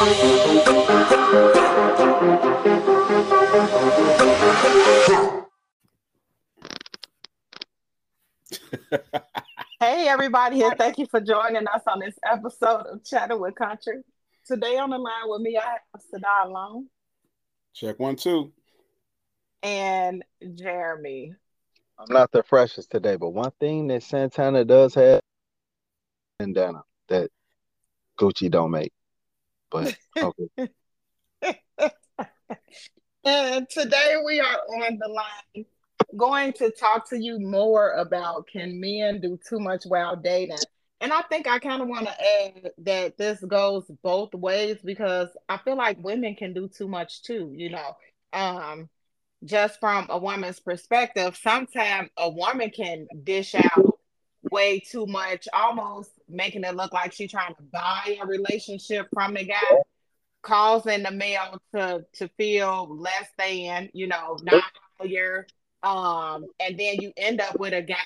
[0.00, 0.08] hey
[10.08, 14.00] everybody, and thank you for joining us on this episode of Chatting with Countree.
[14.46, 16.86] Today on the line with me, I have Sadon Long.
[17.74, 18.52] Check one, two.
[19.62, 20.24] And
[20.54, 21.34] Jeremy.
[21.98, 25.20] I'm not the freshest today, but one thing that Santana does have
[26.38, 27.28] bandana that
[28.18, 28.94] Gucci don't make.
[29.70, 30.68] But okay.
[33.24, 35.64] and today we are on the line
[36.16, 40.58] going to talk to you more about can men do too much while dating?
[41.00, 45.28] And I think I kind of want to add that this goes both ways because
[45.48, 47.96] I feel like women can do too much too, you know.
[48.32, 48.88] Um,
[49.44, 53.99] just from a woman's perspective, sometimes a woman can dish out
[54.50, 59.34] way too much, almost making it look like she's trying to buy a relationship from
[59.34, 59.76] the guy,
[60.42, 64.64] causing the male to to feel less than, you know, not
[64.98, 65.46] failure.
[65.82, 67.96] Um, and then you end up with a guy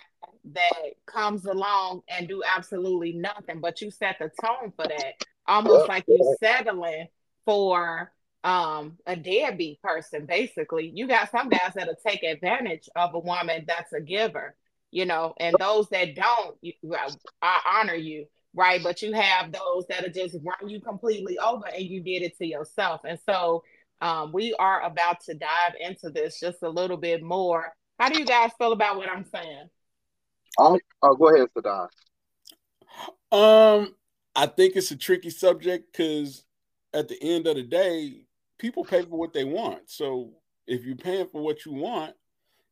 [0.52, 5.14] that comes along and do absolutely nothing, but you set the tone for that,
[5.46, 7.08] almost like you're settling
[7.44, 8.10] for
[8.42, 10.92] um a deadbeat person basically.
[10.94, 14.54] You got some guys that'll take advantage of a woman that's a giver
[14.94, 16.72] you know and those that don't you,
[17.42, 21.66] i honor you right but you have those that are just run you completely over
[21.74, 23.62] and you did it to yourself and so
[24.00, 28.18] um, we are about to dive into this just a little bit more how do
[28.18, 29.68] you guys feel about what i'm saying
[30.58, 31.88] I'll, I'll go ahead Sadon.
[33.32, 33.94] um
[34.36, 36.44] i think it's a tricky subject because
[36.92, 38.24] at the end of the day
[38.58, 39.82] people pay for what they want.
[39.86, 40.30] So
[40.66, 42.14] if you're paying for what you want,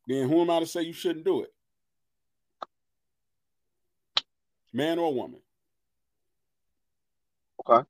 [0.07, 1.52] then who am I to say you shouldn't do it?
[4.73, 5.39] Man or woman.
[7.67, 7.87] Okay.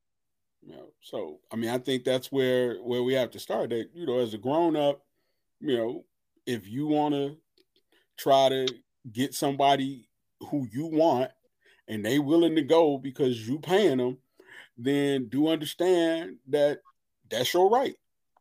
[0.65, 3.71] You know, so I mean, I think that's where where we have to start.
[3.71, 5.01] That you know, as a grown up,
[5.59, 6.05] you know,
[6.45, 7.37] if you want to
[8.17, 8.67] try to
[9.11, 10.07] get somebody
[10.49, 11.31] who you want
[11.87, 14.17] and they willing to go because you paying them,
[14.77, 16.79] then do understand that
[17.29, 17.95] that's your right.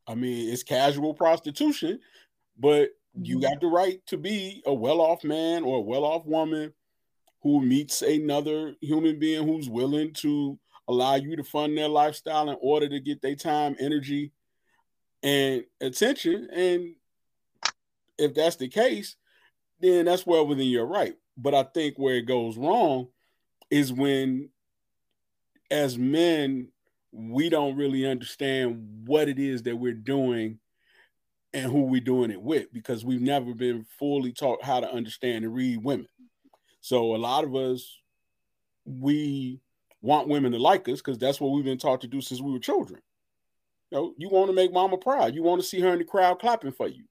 [0.06, 2.00] I mean, it's casual prostitution,
[2.58, 3.48] but you mm-hmm.
[3.48, 6.72] got the right to be a well-off man or a well-off woman
[7.42, 10.58] who meets another human being who's willing to
[10.88, 14.32] allow you to fund their lifestyle in order to get their time, energy,
[15.22, 16.48] and attention.
[16.52, 16.94] And
[18.18, 19.16] if that's the case,
[19.80, 21.14] then that's well within your right.
[21.36, 23.08] But I think where it goes wrong
[23.70, 24.50] is when,
[25.70, 26.68] as men,
[27.10, 30.58] we don't really understand what it is that we're doing
[31.54, 35.44] and who we're doing it with because we've never been fully taught how to understand
[35.44, 36.08] and read women.
[36.82, 37.98] So a lot of us,
[38.84, 39.60] we
[40.02, 42.52] want women to like us because that's what we've been taught to do since we
[42.52, 43.00] were children.
[43.90, 45.34] You know, you want to make mama proud.
[45.34, 46.96] You want to see her in the crowd clapping for you.
[46.96, 47.06] you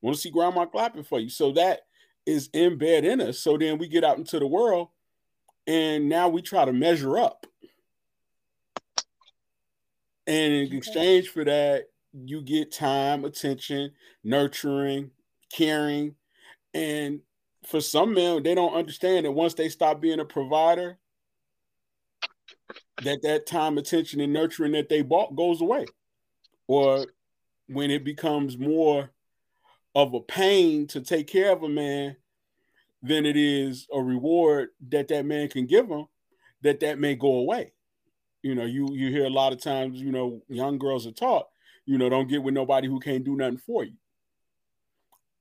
[0.00, 1.28] want to see grandma clapping for you.
[1.28, 1.80] So that
[2.24, 3.38] is embedded in us.
[3.38, 4.88] So then we get out into the world
[5.66, 7.46] and now we try to measure up
[10.26, 13.92] and in exchange for that, you get time, attention,
[14.24, 15.10] nurturing,
[15.52, 16.16] caring.
[16.74, 17.20] And
[17.66, 20.98] for some men, they don't understand that once they stop being a provider,
[23.02, 25.84] that that time, attention, and nurturing that they bought goes away.
[26.68, 27.06] Or
[27.68, 29.10] when it becomes more
[29.94, 32.16] of a pain to take care of a man
[33.02, 36.06] than it is a reward that that man can give them,
[36.62, 37.72] that that may go away.
[38.42, 41.48] You know, you you hear a lot of times, you know, young girls are taught,
[41.84, 43.94] you know, don't get with nobody who can't do nothing for you.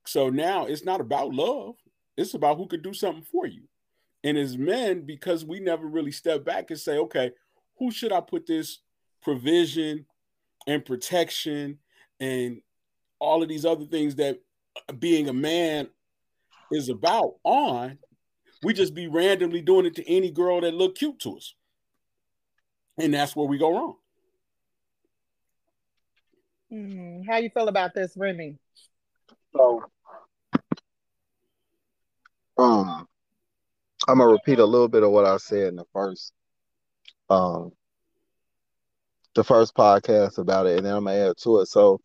[0.07, 1.75] So now it's not about love.
[2.17, 3.63] It's about who could do something for you.
[4.23, 7.31] And as men, because we never really step back and say, okay,
[7.77, 8.79] who should I put this
[9.21, 10.05] provision
[10.67, 11.79] and protection
[12.19, 12.61] and
[13.19, 14.39] all of these other things that
[14.99, 15.89] being a man
[16.71, 17.97] is about on,
[18.63, 21.53] we just be randomly doing it to any girl that look cute to us.
[22.97, 23.95] And that's where we go wrong.
[26.71, 28.57] Mm, how you feel about this, Remy?
[29.55, 29.83] So,
[32.57, 33.07] um,
[34.07, 36.33] I'm gonna repeat a little bit of what I said in the first,
[37.29, 37.71] um,
[39.35, 41.67] the first podcast about it, and then I'm gonna add to it.
[41.67, 41.99] So,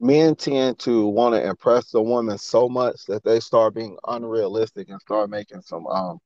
[0.00, 4.88] men tend to want to impress the woman so much that they start being unrealistic
[4.88, 6.18] and start making some um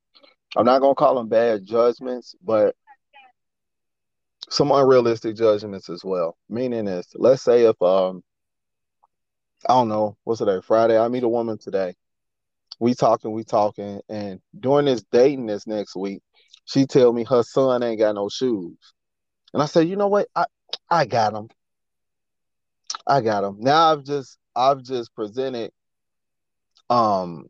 [0.55, 2.75] I'm not gonna call them bad judgments, but
[4.49, 6.37] some unrealistic judgments as well.
[6.49, 8.23] Meaning is, let's say if um,
[9.67, 10.59] I don't know, what's today?
[10.63, 10.97] Friday.
[10.97, 11.93] I meet a woman today.
[12.79, 16.21] We talking, we talking, and during this dating this next week,
[16.65, 18.77] she tell me her son ain't got no shoes.
[19.53, 20.27] And I said, you know what?
[20.35, 20.45] I
[20.89, 21.49] I got him.
[23.07, 23.57] I got him.
[23.59, 25.71] Now I've just I've just presented
[26.89, 27.47] um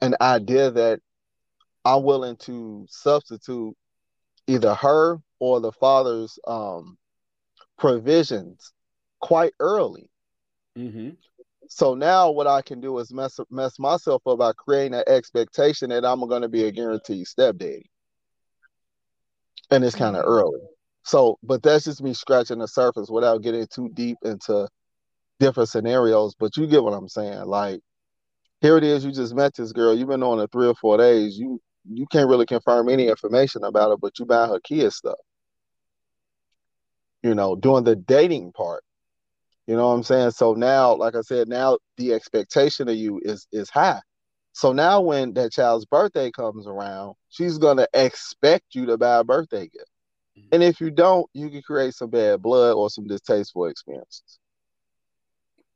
[0.00, 1.00] an idea that
[1.84, 3.74] I'm willing to substitute
[4.46, 6.98] either her or the father's um
[7.78, 8.72] provisions
[9.20, 10.10] quite early.
[10.76, 11.10] Mm-hmm.
[11.68, 15.90] So now what I can do is mess mess myself up by creating an expectation
[15.90, 17.90] that I'm going to be a guaranteed stepdaddy,
[19.70, 20.26] and it's kind of Mm-hmm.
[20.26, 20.60] early.
[21.04, 24.68] So, but that's just me scratching the surface without getting too deep into
[25.40, 26.34] different scenarios.
[26.38, 27.44] But you get what I'm saying.
[27.46, 27.80] Like,
[28.60, 29.04] here it is.
[29.04, 29.94] You just met this girl.
[29.96, 31.38] You've been on it three or four days.
[31.38, 31.60] You
[31.90, 35.18] you can't really confirm any information about her, but you buy her kid stuff.
[37.22, 38.82] You know, doing the dating part.
[39.68, 40.30] You know what I'm saying?
[40.30, 44.00] So now, like I said, now the expectation of you is is high.
[44.52, 49.24] So now when that child's birthday comes around, she's gonna expect you to buy a
[49.24, 49.90] birthday gift.
[50.38, 50.48] Mm-hmm.
[50.52, 54.38] And if you don't, you can create some bad blood or some distasteful experiences.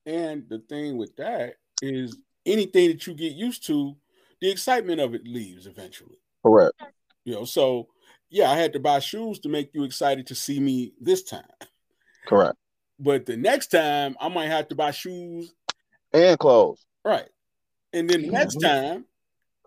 [0.07, 2.17] And the thing with that is
[2.47, 3.95] anything that you get used to,
[4.41, 6.19] the excitement of it leaves eventually.
[6.43, 6.83] Correct.
[7.27, 7.89] You know, so
[8.31, 11.45] yeah, I had to buy shoes to make you excited to see me this time.
[12.27, 12.57] Correct.
[13.03, 15.53] But the next time I might have to buy shoes,
[16.13, 16.87] And clothes.
[17.05, 17.29] right?
[17.93, 19.05] And then the next time,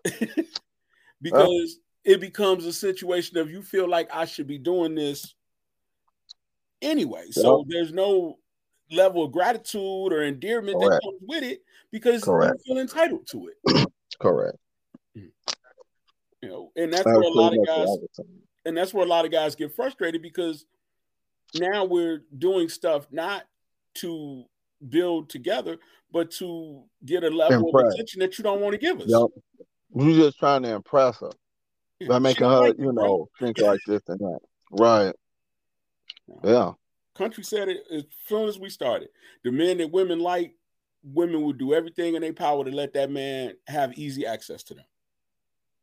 [1.22, 5.34] because it becomes a situation of you feel like I should be doing this
[6.80, 7.26] anyway.
[7.30, 8.38] So there's no
[8.90, 12.62] level of gratitude or endearment that comes with it because Correct.
[12.64, 13.90] you feel entitled to it.
[14.18, 14.56] Correct.
[15.14, 15.32] You
[16.42, 17.96] know, and that's That where a lot of much what I guys
[18.64, 20.64] and that's where a lot of guys get frustrated because
[21.60, 23.44] now we're doing stuff not
[23.94, 24.44] to
[24.88, 25.78] build together,
[26.12, 27.86] but to get a level Impress.
[27.86, 29.06] of attention that you don't want to give us.
[29.08, 29.28] Yep.
[29.94, 31.30] You just trying to impress her
[32.00, 34.40] Yeah, by making her, like you know, think like this and that.
[34.70, 35.14] Right.
[36.44, 36.72] Yeah.
[37.16, 39.08] Countree said it as soon as we started.
[39.42, 40.54] The men that women like,
[41.02, 44.74] women will do everything in their power to let that man have easy access to
[44.74, 44.84] them.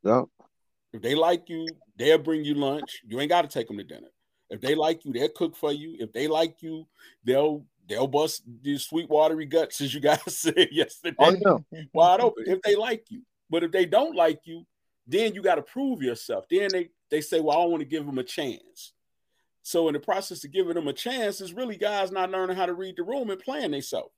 [0.04, 0.26] Yep.
[0.92, 1.66] If they like you,
[1.98, 3.02] they'll bring you lunch.
[3.08, 4.10] You ain't got to take them to dinner.
[4.54, 5.96] If they like you, they'll cook for you.
[6.00, 6.86] If they like you,
[7.24, 11.36] they'll they'll bust these sweet watery guts, as you guys said yesterday, Oh
[11.72, 11.86] yeah.
[11.92, 12.44] wide open.
[12.46, 14.66] If they like you, but if they don't like you,
[15.08, 16.46] then you got to prove yourself.
[16.52, 18.94] Then they they say, "Well, I don't want to give them a chance."
[19.64, 22.68] So in the process of giving them a chance, is really guys not learning how
[22.68, 24.14] to read the room and playing themselves.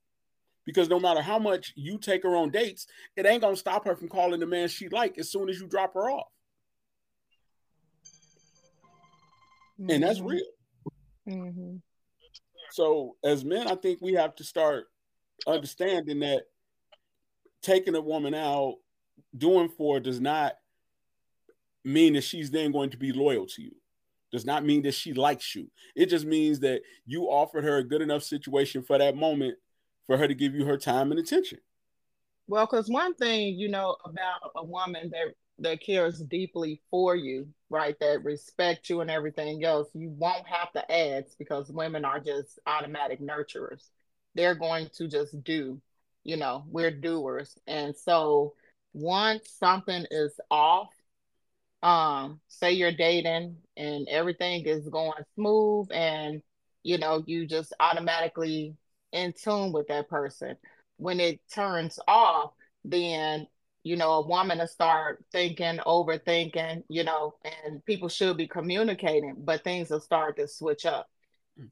[0.66, 3.96] Because no matter how much you take her on dates, it ain't gonna stop her
[3.96, 6.28] from calling the man she like as soon as you drop her off,
[9.78, 10.28] and that's Mhm.
[10.30, 10.46] real.
[11.26, 11.82] Mhm.
[12.70, 14.90] So as men, I think we have to start
[15.46, 16.46] understanding that
[17.62, 18.78] taking a woman out,
[19.36, 20.58] doing for does not
[21.84, 23.74] mean that she's then going to be loyal to you.
[24.32, 25.70] Does not mean that she likes you.
[25.94, 29.58] It just means that you offered her a good enough situation for that moment
[30.06, 31.60] for her to give you her time and attention.
[32.48, 37.52] Well, because one thing you know about a woman that that cares deeply for you,
[37.70, 37.96] right?
[38.00, 42.58] That respect you and everything else, you won't have to ask because women are just
[42.66, 43.88] automatic nurturers.
[44.34, 45.80] They're going to just do,
[46.24, 47.58] you know, we're doers.
[47.66, 48.54] And so
[48.92, 50.90] once something is off,
[51.82, 56.42] um, say you're dating and everything is going smooth and
[56.86, 58.76] you know, you just automatically
[59.12, 60.56] in tune with that person
[60.98, 62.52] when it turns off,
[62.84, 63.48] then
[63.86, 69.36] you know a woman to start thinking, overthinking, you know, and people should be communicating,
[69.38, 71.08] but things will start to switch up.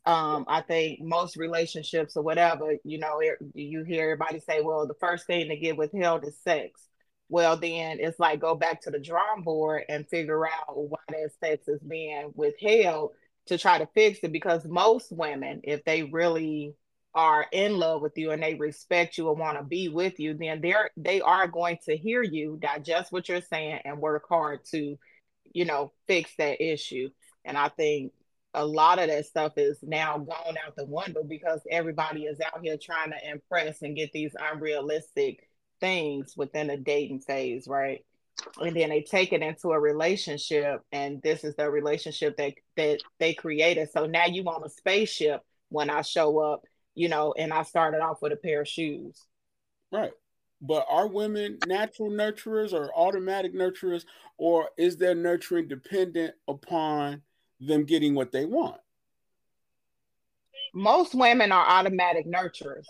[0.07, 4.87] Um, I think most relationships or whatever, you know, it, you hear everybody say, "Well,
[4.87, 6.89] the first thing to get withheld is sex."
[7.29, 11.31] Well, then it's like go back to the drawing board and figure out why that
[11.41, 13.11] sex is being withheld
[13.47, 14.31] to try to fix it.
[14.31, 16.77] Because most women, if they really
[17.15, 20.35] are in love with you and they respect you and want to be with you,
[20.35, 24.65] then they're they are going to hear you, digest what you're saying, and work hard
[24.73, 24.97] to,
[25.53, 27.09] you know, fix that issue.
[27.45, 28.13] And I think
[28.55, 32.63] a lot of that stuff is now gone out the window because everybody is out
[32.63, 35.49] here trying to impress and get these unrealistic
[35.81, 38.05] things within a dating phase, right?
[38.61, 43.01] And then they take it into a relationship, and this is the relationship that that
[43.21, 43.91] they created.
[43.93, 48.01] So now you want a spaceship when I show up, you know, and I started
[48.01, 49.21] off with a pair of shoes.
[49.91, 50.13] Right.
[50.61, 54.05] But are women natural nurturers or automatic nurturers,
[54.39, 57.23] or is their nurturing dependent upon
[57.61, 58.81] them getting what they want?
[60.73, 62.87] Most women are automatic nurturers.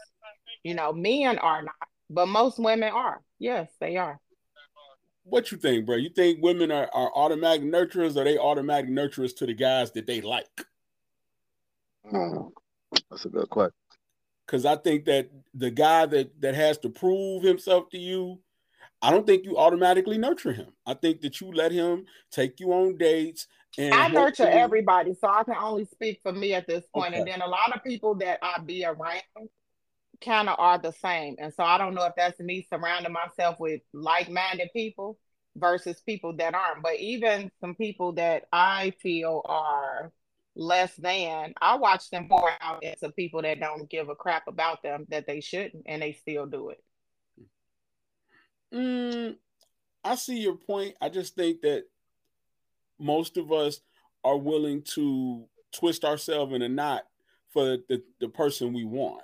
[0.63, 1.75] You know, men are not,
[2.09, 3.21] but most women are.
[3.39, 4.21] Yes, they are.
[5.25, 5.97] What you think, bro?
[5.97, 10.07] You think women are, are automatic nurturers or they automatic nurturers to the guys that
[10.07, 10.67] they like?
[12.11, 12.53] Mm,
[13.11, 13.75] that's a good question.
[14.47, 18.41] Because I think that the guy that that has to prove himself to you,
[19.01, 20.69] I don't think you automatically nurture him.
[20.87, 23.47] I think that you let him take you on dates.
[23.77, 27.15] And I nurture everybody, so I can only speak for me at this point.
[27.15, 27.19] Okay.
[27.19, 29.23] And then a lot of people that I be around
[30.25, 31.37] kind of are the same.
[31.39, 35.19] And so I don't know if that's me surrounding myself with like-minded people
[35.57, 36.83] versus people that aren't.
[36.83, 40.13] But even some people that I feel are
[40.57, 44.83] less than, I watch them pour out into people that don't give a crap about
[44.83, 46.83] them that they shouldn't, and they still do it.
[48.73, 49.37] Mm,
[50.03, 50.95] I see your point.
[51.01, 51.85] I just think that
[52.99, 53.81] most of us
[54.23, 57.03] are willing to twist ourselves in a knot
[57.53, 59.23] for the, the person we want.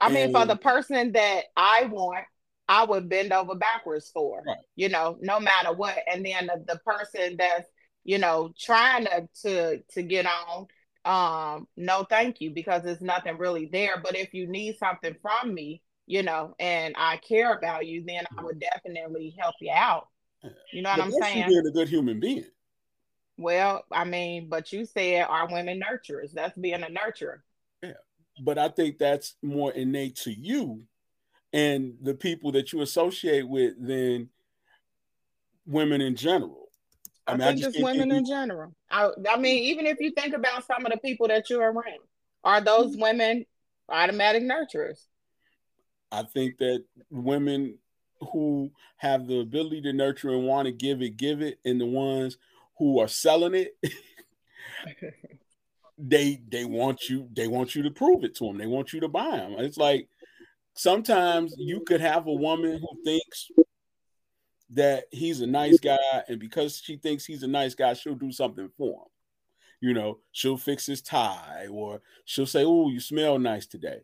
[0.00, 2.24] I and, mean, for the person that I want,
[2.68, 4.56] I would bend over backwards for, right.
[4.76, 5.98] you know, no matter what.
[6.10, 7.68] And then the, the person that's,
[8.04, 10.66] you know, trying to, to to get on,
[11.04, 14.00] um, no thank you, because there's nothing really there.
[14.02, 18.24] But if you need something from me, you know, and I care about you, then
[18.36, 20.08] I would definitely help you out.
[20.72, 21.48] You know what but I'm saying?
[21.48, 22.46] Being a good human being.
[23.38, 26.32] Well, I mean, but you said are women nurturers.
[26.32, 27.38] That's being a nurturer.
[27.82, 27.92] Yeah.
[28.42, 30.82] But I think that's more innate to you
[31.52, 34.30] and the people that you associate with than
[35.66, 36.61] women in general.
[37.26, 38.74] I, I mean, think I just women in general.
[38.90, 42.00] I, I mean, even if you think about some of the people that you're around,
[42.44, 43.02] are those mm-hmm.
[43.02, 43.46] women
[43.88, 44.98] automatic nurturers?
[46.10, 47.78] I think that women
[48.32, 51.86] who have the ability to nurture and want to give it, give it, and the
[51.86, 52.36] ones
[52.78, 53.76] who are selling it,
[55.98, 58.58] they they want you they want you to prove it to them.
[58.58, 59.54] They want you to buy them.
[59.58, 60.08] It's like
[60.74, 63.50] sometimes you could have a woman who thinks
[64.72, 65.98] that he's a nice guy,
[66.28, 69.08] and because she thinks he's a nice guy, she'll do something for him.
[69.80, 74.00] You know, she'll fix his tie, or she'll say, "Oh, you smell nice today."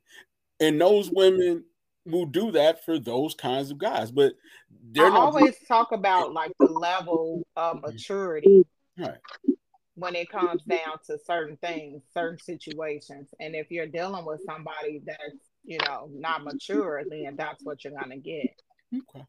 [0.60, 1.64] And those women
[2.04, 4.32] will do that for those kinds of guys, but
[4.92, 7.86] they're I always talk about like the level of mm-hmm.
[7.86, 8.66] maturity.
[8.98, 9.18] Right
[9.94, 13.28] when it comes down to certain things, certain situations.
[13.40, 17.92] And if you're dealing with somebody that's you know, not mature, then that's what you're
[17.92, 18.62] gonna get.
[18.94, 19.24] Okay.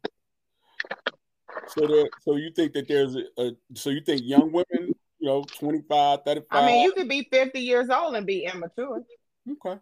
[1.68, 5.28] So there, so you think that there's a, a, so you think young women, you
[5.28, 6.46] know, 25, 35.
[6.50, 9.02] I mean, you could be 50 years old and be immature.
[9.50, 9.80] Okay.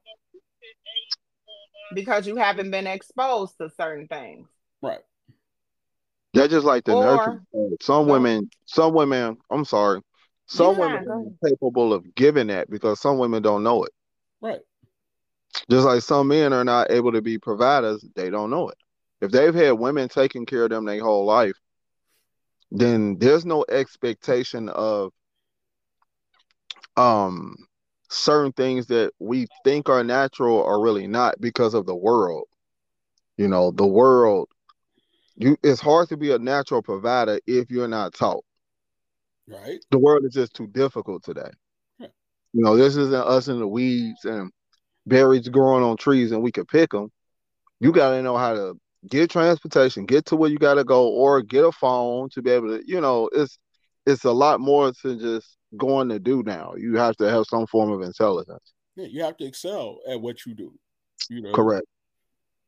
[1.95, 4.47] Because you haven't been exposed to certain things.
[4.83, 5.01] Right.
[6.35, 7.43] That's just like the or, nurture.
[7.81, 10.03] Some so, women, some women, I'm sorry,
[10.47, 11.09] some yeah, women
[11.43, 13.93] are capable of giving that because some women don't know it.
[14.41, 14.61] Right.
[15.71, 18.79] Just like some men are not able to be providers, they don't know it.
[19.21, 21.59] If they've had women taking care of them their whole life,
[22.71, 25.13] then there's no expectation of
[26.97, 27.57] um
[28.11, 32.47] certain things that we think are natural are really not because of the world.
[33.37, 34.49] You know, the world
[35.37, 38.45] you it's hard to be a natural provider if you're not taught.
[39.47, 39.83] Right.
[39.91, 41.51] The world is just too difficult today.
[42.01, 44.51] You know, this isn't us in the weeds and
[45.07, 47.11] berries growing on trees and we could pick them.
[47.81, 48.75] You got to know how to
[49.07, 52.51] get transportation, get to where you got to go, or get a phone to be
[52.51, 52.83] able to.
[52.87, 53.59] You know, it's
[54.07, 56.75] it's a lot more to just going to do now.
[56.77, 58.73] You have to have some form of intelligence.
[58.97, 60.73] Yeah, you have to excel at what you do.
[61.29, 61.87] You know, correct.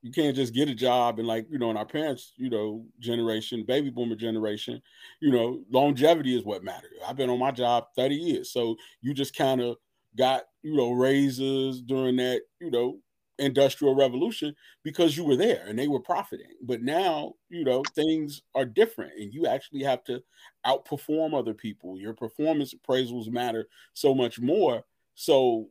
[0.03, 2.85] You can't just get a job and like you know, in our parents, you know,
[3.01, 4.81] generation, baby boomer generation,
[5.21, 6.93] you know, longevity is what matters.
[7.07, 9.77] I've been on my job thirty years, so you just kind of
[10.17, 12.99] got you know raises during that you know
[13.41, 16.53] industrial revolution because you were there and they were profiting.
[16.63, 20.23] But now you know things are different and you actually have to
[20.67, 21.99] outperform other people.
[21.99, 24.85] Your performance appraisals matter so much more.
[25.15, 25.69] So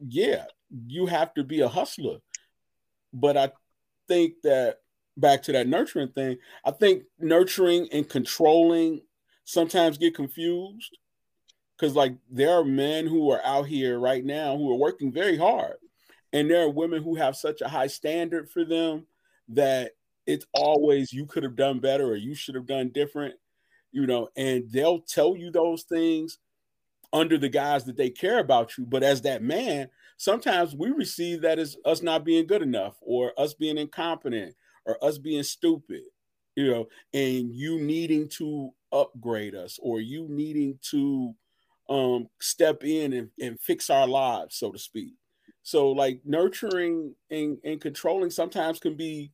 [0.00, 0.44] yeah
[0.86, 2.18] you have to be a hustler.
[3.12, 3.50] But i
[4.08, 4.80] think that
[5.16, 9.00] back to that nurturing thing i think nurturing and controlling
[9.44, 10.98] sometimes get confused
[11.76, 15.36] because like there are men who are out here right now who are working very
[15.36, 15.76] hard
[16.32, 19.06] and there are women who have such a high standard for them
[19.48, 19.92] that
[20.26, 23.34] it's always you could have done better or you should have done different
[23.92, 26.38] you know and they'll tell you those things
[27.12, 31.42] under the guise that they care about you but as that man sometimes we receive
[31.42, 34.54] that as us not being good enough or us being incompetent
[34.84, 36.02] or us being stupid
[36.56, 41.34] you know and you needing to upgrade us or you needing to
[41.88, 45.14] um, step in and, and fix our lives, so to speak.
[45.66, 49.32] So like nurturing and, and controlling sometimes can be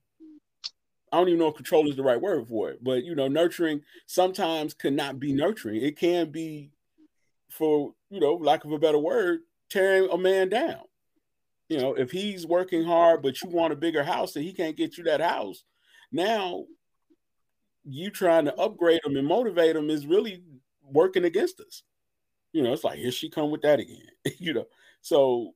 [1.13, 3.29] I don't even know if control is the right word for it, but you know,
[3.29, 5.83] nurturing sometimes cannot be nurturing.
[5.83, 6.71] It can be
[7.51, 10.81] for, you know, lack of a better word, tearing a man down.
[11.69, 14.75] You know, if he's working hard, but you want a bigger house and he can't
[14.75, 15.65] get you that house,
[16.13, 16.65] now
[17.85, 20.43] you trying to upgrade him and motivate him is really
[20.83, 21.83] working against us.
[22.55, 24.09] You know, it's like here she come with that again.
[24.39, 24.65] you know,
[25.03, 25.53] so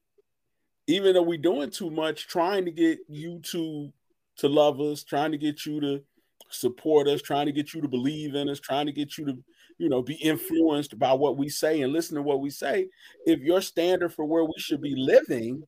[0.86, 3.92] even though we're doing too much, trying to get you to
[4.38, 6.02] to love us, trying to get you to
[6.50, 9.38] support us, trying to get you to believe in us, trying to get you to,
[9.78, 12.86] you know, be influenced by what we say and listen to what we say.
[13.26, 15.62] If your standard for where we should be living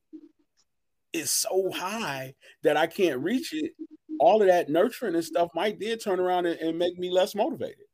[1.11, 3.71] is so high that I can't reach it,
[4.19, 7.33] all of that nurturing and stuff might did turn around and, and make me less
[7.33, 7.85] motivated.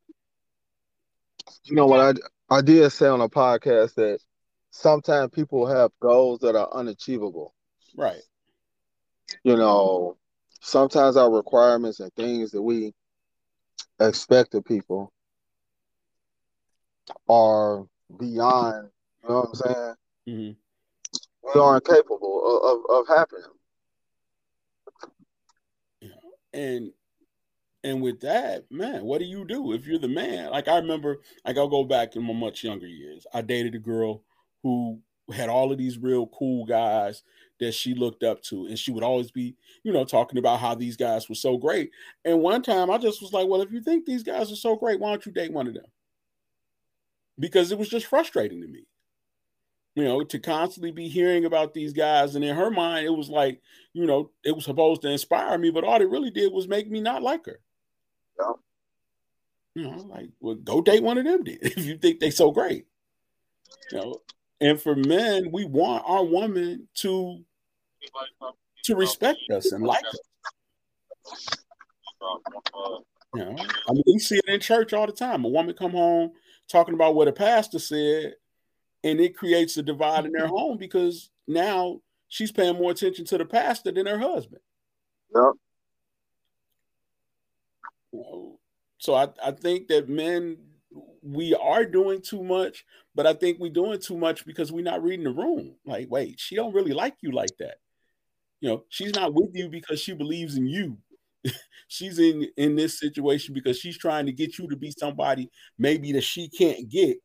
[1.63, 2.17] You know what
[2.49, 4.19] I I did say on a podcast that
[4.75, 7.53] sometimes people have goals that are unachievable.
[7.95, 8.21] Right.
[9.43, 10.17] You know,
[10.59, 12.93] sometimes our requirements and things that we
[13.99, 15.13] expect of people
[17.29, 17.85] are
[18.19, 18.89] beyond,
[19.23, 19.95] you know what I'm saying?
[20.27, 21.53] Mm-hmm.
[21.53, 23.43] We are incapable of, of, of happening.
[26.53, 26.91] And
[27.83, 30.49] and with that, man, what do you do if you're the man?
[30.51, 33.27] Like I remember, like I'll go back in my much younger years.
[33.33, 34.23] I dated a girl
[34.65, 34.99] who
[35.31, 37.21] had all of these real cool guys
[37.59, 38.65] that she looked up to.
[38.65, 41.91] And she would always be you know talking about how these guys were so great.
[42.25, 44.75] And one time i just was like well if you think these guys are so
[44.75, 45.85] great why don't you date one of them?
[47.39, 48.87] Because it was just frustrating to me
[49.93, 52.33] you know to constantly be hearing about these guys.
[52.33, 53.61] And in her mind it was like
[53.93, 56.89] you know it was supposed to inspire me but all it really did was make
[56.89, 57.59] me not like her.
[58.39, 58.53] Yeah.
[59.75, 62.49] you know like well go date one of them then if you think they're so
[62.49, 62.87] great.
[63.91, 64.21] You know
[64.61, 67.39] and for men, we want our woman to
[68.85, 70.19] to respect us and like us.
[73.33, 73.55] You know,
[73.89, 75.43] I mean, we see it in church all the time.
[75.43, 76.31] A woman come home
[76.69, 78.35] talking about what a pastor said,
[79.03, 80.55] and it creates a divide in their mm-hmm.
[80.55, 84.61] home because now she's paying more attention to the pastor than her husband.
[85.35, 85.53] Yep.
[88.13, 88.59] You know,
[88.97, 90.57] so I, I think that men
[91.25, 92.85] we are doing too much,
[93.15, 95.75] but I think we're doing too much because we're not reading the room.
[95.85, 97.77] Like, wait, she don't really like you like that.
[98.61, 100.97] You know, she's not with you because she believes in you.
[101.87, 106.11] she's in in this situation because she's trying to get you to be somebody maybe
[106.13, 107.17] that she can't get,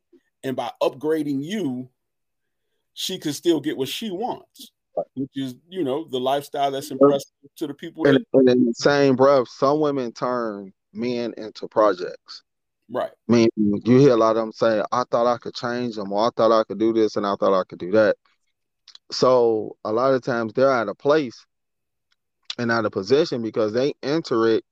[0.43, 1.89] and by upgrading you,
[2.93, 4.71] she can still get what she wants,
[5.15, 8.07] which is you know the lifestyle that's impressive to the people.
[8.07, 12.43] And, and in the same breath, some women turn men into projects.
[12.91, 13.11] Right.
[13.29, 16.11] I mean, you hear a lot of them say, I thought I could change them,
[16.11, 18.17] or I thought I could do this, and I thought I could do that.
[19.11, 21.45] So a lot of times they're out of place
[22.57, 24.65] and out of position because they enter it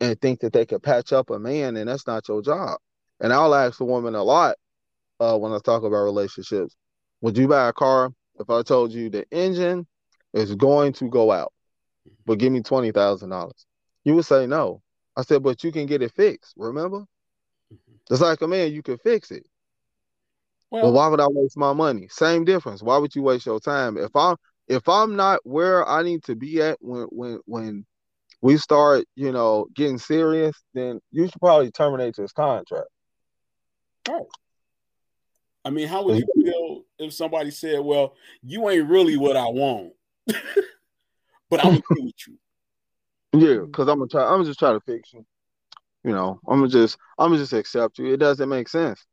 [0.00, 2.78] and think that they could patch up a man, and that's not your job.
[3.20, 4.56] And I'll ask a woman a lot
[5.20, 6.74] uh, when I talk about relationships.
[7.20, 8.10] Would you buy a car
[8.40, 9.86] if I told you the engine
[10.32, 11.52] is going to go out,
[12.24, 13.66] but give me twenty thousand dollars?
[14.04, 14.82] You would say no.
[15.16, 16.54] I said, but you can get it fixed.
[16.56, 17.04] Remember?
[18.10, 19.46] It's like a man, you can fix it.
[20.70, 22.08] Well, well, why would I waste my money?
[22.10, 22.82] Same difference.
[22.82, 23.98] Why would you waste your time?
[23.98, 24.36] If I'm
[24.68, 27.86] if I'm not where I need to be at when when when
[28.40, 32.88] we start, you know, getting serious, then you should probably terminate this contract.
[34.08, 34.22] Right.
[35.64, 39.46] I mean, how would you feel if somebody said, "Well, you ain't really what I
[39.46, 39.92] want,
[41.50, 42.38] but I'm agree with you."
[43.34, 44.24] Yeah, because I'm gonna try.
[44.24, 45.24] I'm just trying to fix you.
[46.04, 48.12] You know, I'm gonna just I'm gonna just accept you.
[48.12, 49.04] It doesn't make sense.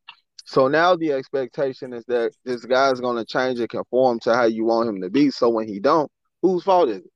[0.46, 4.66] So now the expectation is that this guy's gonna change and conform to how you
[4.66, 5.30] want him to be.
[5.30, 7.12] So when he don't, whose fault is it?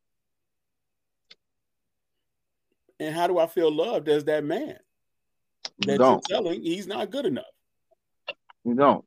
[3.00, 4.78] And how do I feel loved as that man?
[5.80, 6.24] That you don't.
[6.30, 7.46] you're telling he's not good enough.
[8.64, 9.04] You don't.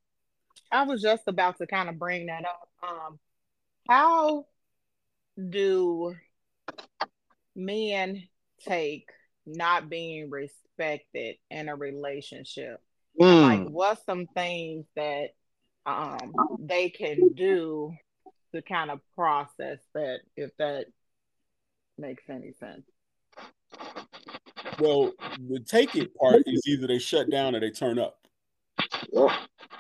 [0.73, 2.69] I was just about to kind of bring that up.
[2.83, 3.19] Um,
[3.89, 4.47] how
[5.49, 6.17] do
[7.55, 8.27] men
[8.61, 9.09] take
[9.47, 12.81] not being respected in a relationship.
[13.21, 13.43] Mm.
[13.43, 15.35] Like, what's some things that
[15.87, 17.95] um they can do
[18.55, 20.87] to kind of process that, if that
[21.97, 22.83] makes any sense?
[24.79, 25.13] Well,
[25.49, 28.19] the take it part is either they shut down or they turn up.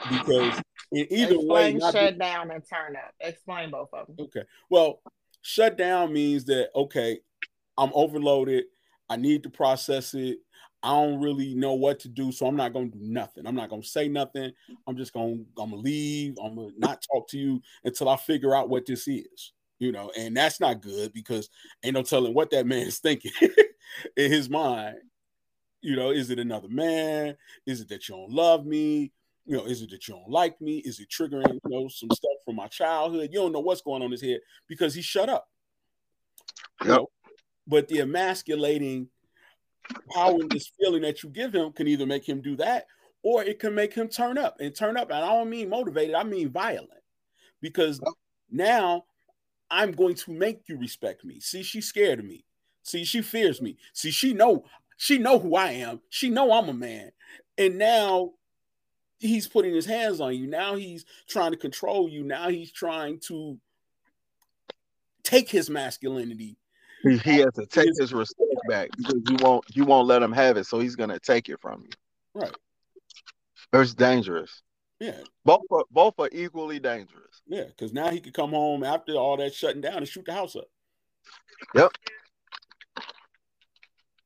[0.08, 3.12] Because in either Explain way, shut be- down and turn up.
[3.20, 4.16] Explain both of them.
[4.20, 4.44] Okay.
[4.70, 5.02] Well,
[5.42, 7.18] shut down means that okay,
[7.76, 8.64] I'm overloaded.
[9.08, 10.38] I need to process it.
[10.82, 13.46] I don't really know what to do, so I'm not gonna do nothing.
[13.46, 14.52] I'm not gonna say nothing.
[14.86, 16.36] I'm just gonna I'm gonna leave.
[16.42, 19.52] I'm gonna not talk to you until I figure out what this is.
[19.78, 21.50] You know, and that's not good because
[21.82, 23.32] ain't no telling what that man is thinking
[24.16, 24.96] in his mind.
[25.82, 27.36] You know, is it another man?
[27.66, 29.12] Is it that you don't love me?
[29.44, 30.78] You know, is it that you don't like me?
[30.78, 33.30] Is it triggering, you know, some stuff from my childhood?
[33.32, 35.48] You don't know what's going on in his head because he shut up.
[36.82, 36.88] Yep.
[36.88, 37.06] You know,
[37.66, 39.08] but the emasculating
[40.12, 42.86] power this feeling that you give him can either make him do that
[43.22, 45.10] or it can make him turn up and turn up.
[45.10, 46.90] And I don't mean motivated, I mean violent.
[47.60, 48.00] Because
[48.50, 49.04] now
[49.70, 51.40] I'm going to make you respect me.
[51.40, 52.44] See, she's scared of me.
[52.82, 53.78] See, she fears me.
[53.92, 54.64] See, she know
[54.96, 56.00] she know who I am.
[56.08, 57.10] She know I'm a man.
[57.58, 58.32] And now
[59.18, 60.46] he's putting his hands on you.
[60.46, 62.22] Now he's trying to control you.
[62.22, 63.58] Now he's trying to
[65.22, 66.56] take his masculinity.
[67.06, 70.56] He, has to take his, respect back because you won't you won't let him have
[70.56, 70.66] it.
[70.66, 71.90] So he's gonna take it from you.
[72.34, 72.54] Right.
[73.72, 74.62] It's dangerous.
[74.98, 75.18] Yeah.
[75.44, 77.42] Both are both are equally dangerous.
[77.46, 80.32] Yeah, because now he could come home after all that shutting down and shoot the
[80.32, 80.68] house up.
[81.74, 81.92] Yep.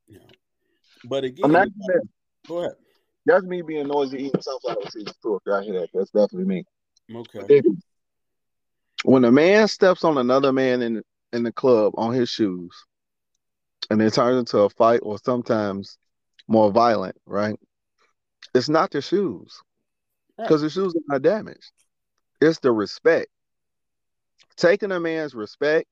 [0.08, 0.18] Yeah.
[1.04, 1.72] But again,
[2.46, 2.72] go ahead.
[3.26, 5.36] That's me being noisy eating sunflower seeds too.
[5.36, 6.64] If y'all hear that, that's definitely me.
[7.14, 7.62] Okay.
[9.04, 12.72] When a man steps on another man in in the club on his shoes,
[13.90, 15.98] and it turns into a fight, or sometimes
[16.48, 17.56] more violent, right?
[18.54, 19.62] It's not the shoes
[20.36, 21.72] because the shoes are not damaged.
[22.40, 23.28] It's the respect.
[24.56, 25.86] Taking a man's respect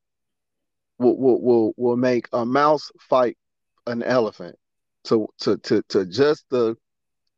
[0.98, 3.36] will will will, will make a mouse fight
[3.86, 4.56] an elephant.
[5.04, 6.76] To to to to just to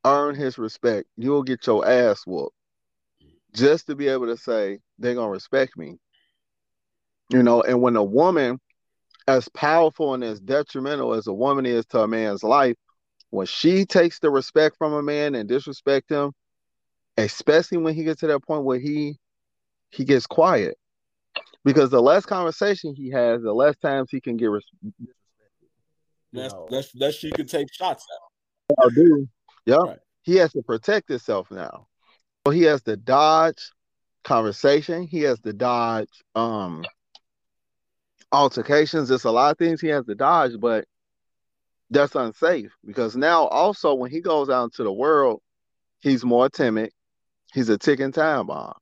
[0.04, 2.54] earn his respect, you'll get your ass whooped.
[3.52, 5.98] Just to be able to say they're gonna respect me.
[7.30, 8.60] You know, and when a woman
[9.28, 12.76] as powerful and as detrimental as a woman is to a man's life,
[13.30, 16.32] when she takes the respect from a man and disrespect him,
[17.16, 19.16] especially when he gets to that point where he
[19.90, 20.76] he gets quiet,
[21.64, 24.82] because the less conversation he has, the less times he can get respect.
[26.32, 28.84] That's that's that she can take shots at.
[28.84, 29.28] I do.
[29.66, 29.98] Yeah, right.
[30.22, 31.86] he has to protect himself now.
[32.46, 33.70] So he has to dodge
[34.24, 35.06] conversation.
[35.06, 36.84] He has to dodge um
[38.32, 39.10] altercations.
[39.10, 40.84] It's a lot of things he has to dodge, but
[41.90, 45.40] that's unsafe because now also when he goes out into the world,
[46.00, 46.92] he's more timid.
[47.52, 48.74] He's a ticking time bomb.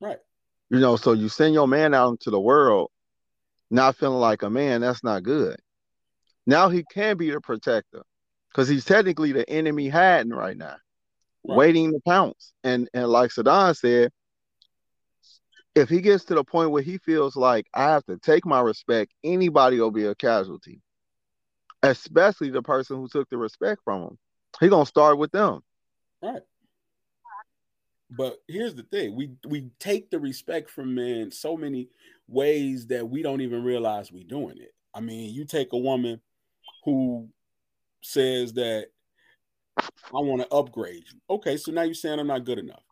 [0.00, 0.18] Right.
[0.70, 2.90] You know, so you send your man out into the world
[3.70, 5.56] not feeling like a man, that's not good.
[6.46, 8.02] Now he can be the protector
[8.50, 10.76] because he's technically the enemy hiding right now,
[11.46, 11.56] right.
[11.56, 12.52] waiting to pounce.
[12.64, 14.10] And and like Sadon said,
[15.78, 18.60] if he gets to the point where he feels like I have to take my
[18.60, 20.82] respect, anybody will be a casualty
[21.82, 24.18] especially the person who took the respect from him.
[24.60, 25.60] He gonna start with them.
[26.22, 26.42] Right.
[28.10, 31.88] But here's the thing: we we take the respect from men so many
[32.26, 34.74] ways that we don't even realize we're doing it.
[34.94, 36.20] I mean, you take a woman
[36.84, 37.28] who
[38.02, 38.88] says that
[39.78, 41.20] I want to upgrade you.
[41.30, 42.82] Okay, so now you're saying I'm not good enough.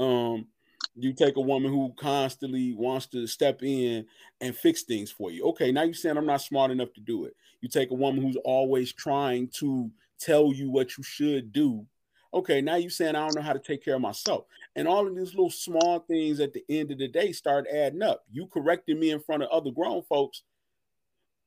[0.00, 0.48] Um,
[0.96, 4.06] you take a woman who constantly wants to step in
[4.40, 5.44] and fix things for you.
[5.46, 7.36] Okay, now you're saying I'm not smart enough to do it.
[7.60, 11.84] You take a woman who's always trying to tell you what you should do.
[12.32, 14.44] Okay, now you're saying I don't know how to take care of myself.
[14.76, 18.02] And all of these little small things at the end of the day start adding
[18.02, 18.24] up.
[18.30, 20.42] You correcting me in front of other grown folks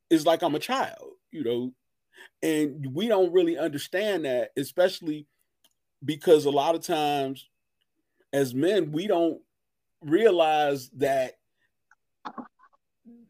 [0.10, 1.74] is like I'm a child, you know.
[2.42, 5.28] And we don't really understand that, especially
[6.04, 7.48] because a lot of times
[8.34, 9.42] as men, we don't
[10.02, 11.34] realize that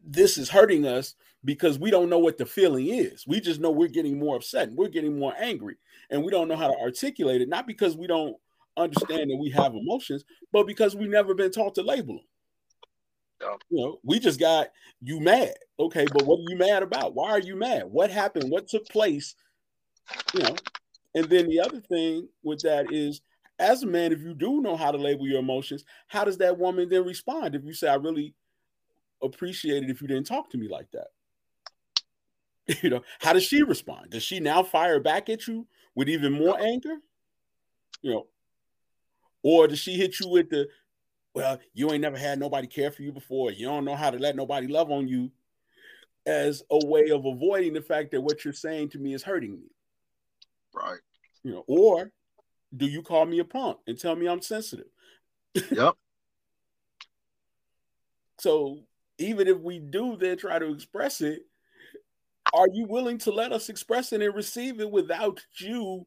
[0.04, 3.24] this is hurting us because we don't know what the feeling is.
[3.26, 5.76] We just know we're getting more upset and we're getting more angry
[6.10, 8.36] and we don't know how to articulate it, not because we don't
[8.76, 12.24] understand that we have emotions, but because we've never been taught to label them.
[13.70, 14.68] You know, we just got
[15.00, 15.54] you mad.
[15.78, 17.14] Okay, but what are you mad about?
[17.14, 17.84] Why are you mad?
[17.84, 18.50] What happened?
[18.50, 19.36] What took place?
[20.34, 20.56] You know,
[21.14, 23.20] and then the other thing with that is
[23.58, 26.58] as a man, if you do know how to label your emotions, how does that
[26.58, 28.34] woman then respond if you say, I really
[29.22, 31.08] appreciate it if you didn't talk to me like that?
[32.82, 34.10] You know, how does she respond?
[34.10, 36.98] Does she now fire back at you with even more anger?
[38.02, 38.26] You know,
[39.42, 40.68] or does she hit you with the,
[41.34, 43.52] well, you ain't never had nobody care for you before.
[43.52, 45.30] You don't know how to let nobody love on you
[46.26, 49.52] as a way of avoiding the fact that what you're saying to me is hurting
[49.52, 49.70] me.
[50.74, 51.00] Right.
[51.42, 52.12] You know, or
[52.76, 54.86] do you call me a punk and tell me I'm sensitive?
[55.54, 55.94] Yep.
[58.38, 58.80] so
[59.18, 61.42] even if we do then try to express it,
[62.52, 66.06] are you willing to let us express it and receive it without you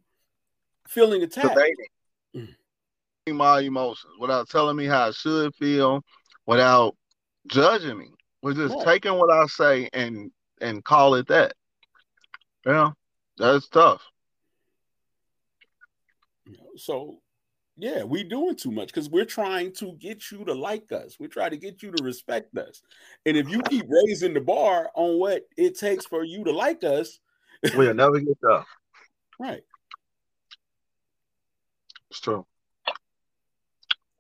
[0.88, 1.60] feeling attacked?
[2.36, 2.56] Mm.
[3.30, 6.04] My emotions without telling me how I should feel,
[6.45, 6.95] without
[7.47, 8.10] judging me.
[8.41, 8.84] We're just yeah.
[8.86, 11.54] taking what I say and and call it that.
[12.65, 12.91] Yeah,
[13.38, 14.02] that's tough.
[16.78, 17.22] So
[17.78, 21.18] Yeah, we're doing too much because we're trying to get you to like us.
[21.20, 22.82] We're trying to get you to respect us.
[23.26, 26.84] And if you keep raising the bar on what it takes for you to like
[26.84, 27.20] us,
[27.76, 28.66] we'll never get there.
[29.40, 29.64] Right.
[32.10, 32.46] It's true.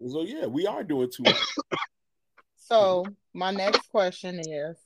[0.07, 1.55] So yeah, we are doing too much.
[2.55, 4.77] so my next question is,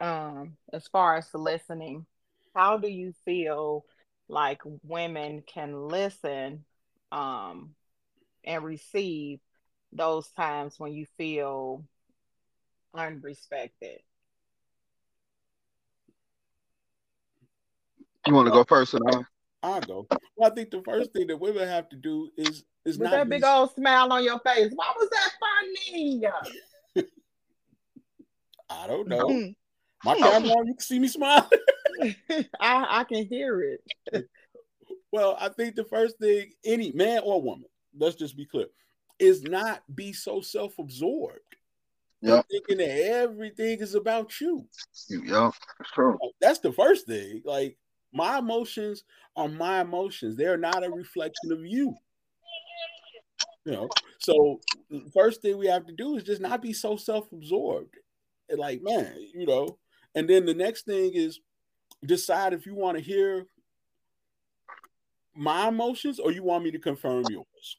[0.00, 2.06] um, as far as listening,
[2.54, 3.84] how do you feel
[4.28, 6.64] like women can listen
[7.10, 7.74] um,
[8.44, 9.40] and receive
[9.92, 11.84] those times when you feel
[12.94, 13.98] unrespected.
[18.26, 19.26] You want to go first, and I'll,
[19.62, 20.06] I'll go.
[20.36, 23.16] Well, I think the first thing that women have to do is is With not
[23.16, 24.72] that big old smile on your face.
[24.74, 26.22] Why was that funny?
[28.70, 29.26] I don't know.
[29.26, 29.50] Mm-hmm.
[30.04, 31.48] My camera on, you can see me smiling.
[32.60, 34.28] I, I can hear it.
[35.10, 38.66] Well, I think the first thing, any man or woman, let's just be clear,
[39.18, 41.40] is not be so self-absorbed.
[42.20, 42.42] Yeah.
[42.50, 44.66] Thinking that everything is about you.
[45.08, 45.50] Yeah,
[45.94, 46.18] true.
[46.22, 47.42] Oh, that's the first thing.
[47.44, 47.78] Like
[48.12, 49.04] my emotions
[49.36, 50.36] are my emotions.
[50.36, 51.94] They're not a reflection of you.
[53.64, 54.60] You know, so
[55.12, 57.94] first thing we have to do is just not be so self-absorbed.
[58.48, 59.78] And like, man, you know,
[60.14, 61.40] and then the next thing is
[62.04, 63.46] decide if you want to hear
[65.34, 67.78] my emotions or you want me to confirm yours?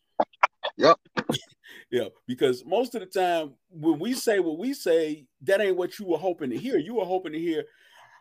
[0.78, 0.98] Yep.
[1.92, 6.00] yeah, because most of the time when we say what we say, that ain't what
[6.00, 6.78] you were hoping to hear.
[6.78, 7.66] You were hoping to hear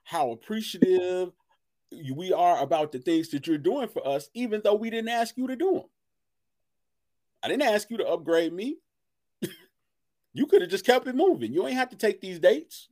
[0.05, 1.33] how appreciative
[2.15, 5.37] we are about the things that you're doing for us, even though we didn't ask
[5.37, 5.85] you to do them.
[7.43, 8.79] I didn't ask you to upgrade me.
[10.33, 11.53] you could have just kept it moving.
[11.53, 12.89] You ain't have to take these dates.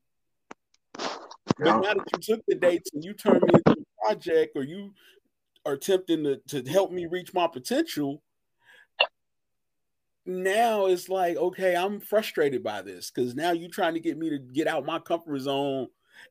[1.46, 4.62] But now that you took the dates and you turned me into a project or
[4.62, 4.92] you
[5.64, 8.22] are attempting to, to help me reach my potential,
[10.26, 14.30] now it's like, okay, I'm frustrated by this because now you're trying to get me
[14.30, 15.88] to get out my comfort zone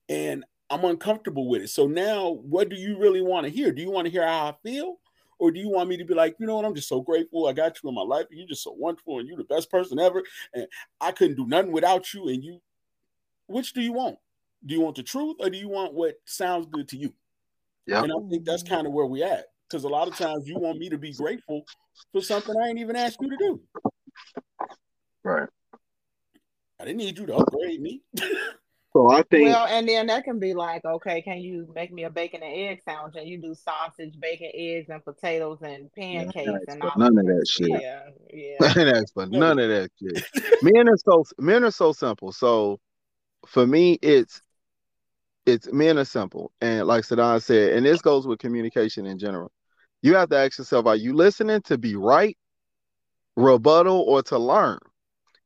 [0.09, 1.69] and I'm uncomfortable with it.
[1.69, 3.71] So now what do you really want to hear?
[3.71, 4.97] Do you want to hear how I feel?
[5.37, 7.47] Or do you want me to be like, you know what, I'm just so grateful
[7.47, 9.69] I got you in my life and you're just so wonderful and you're the best
[9.69, 10.23] person ever
[10.53, 10.67] and
[10.99, 12.61] I couldn't do nothing without you and you
[13.47, 14.17] which do you want?
[14.65, 17.13] Do you want the truth or do you want what sounds good to you?
[17.85, 18.03] Yeah.
[18.03, 19.45] And I think that's kind of where we at.
[19.69, 21.63] Because a lot of times you want me to be grateful
[22.11, 23.61] for something I ain't even asked you to do.
[25.23, 25.49] Right.
[26.79, 28.01] I didn't need you to upgrade me.
[28.93, 32.03] so I think Well, and then that can be like, okay, can you make me
[32.03, 36.65] a bacon and egg sandwich and you do sausage, bacon, eggs, and potatoes and pancakes
[36.67, 37.69] and all none of that shit.
[37.69, 38.01] Yeah,
[38.31, 38.73] yeah.
[38.91, 40.23] that's for none of that shit.
[40.61, 42.31] men are so men are so simple.
[42.31, 42.79] So
[43.47, 44.41] for me, it's
[45.45, 46.51] it's men are simple.
[46.61, 49.51] And like Sadon said, and this goes with communication in general.
[50.01, 52.37] You have to ask yourself, are you listening to be right,
[53.35, 54.79] rebuttal, or to learn?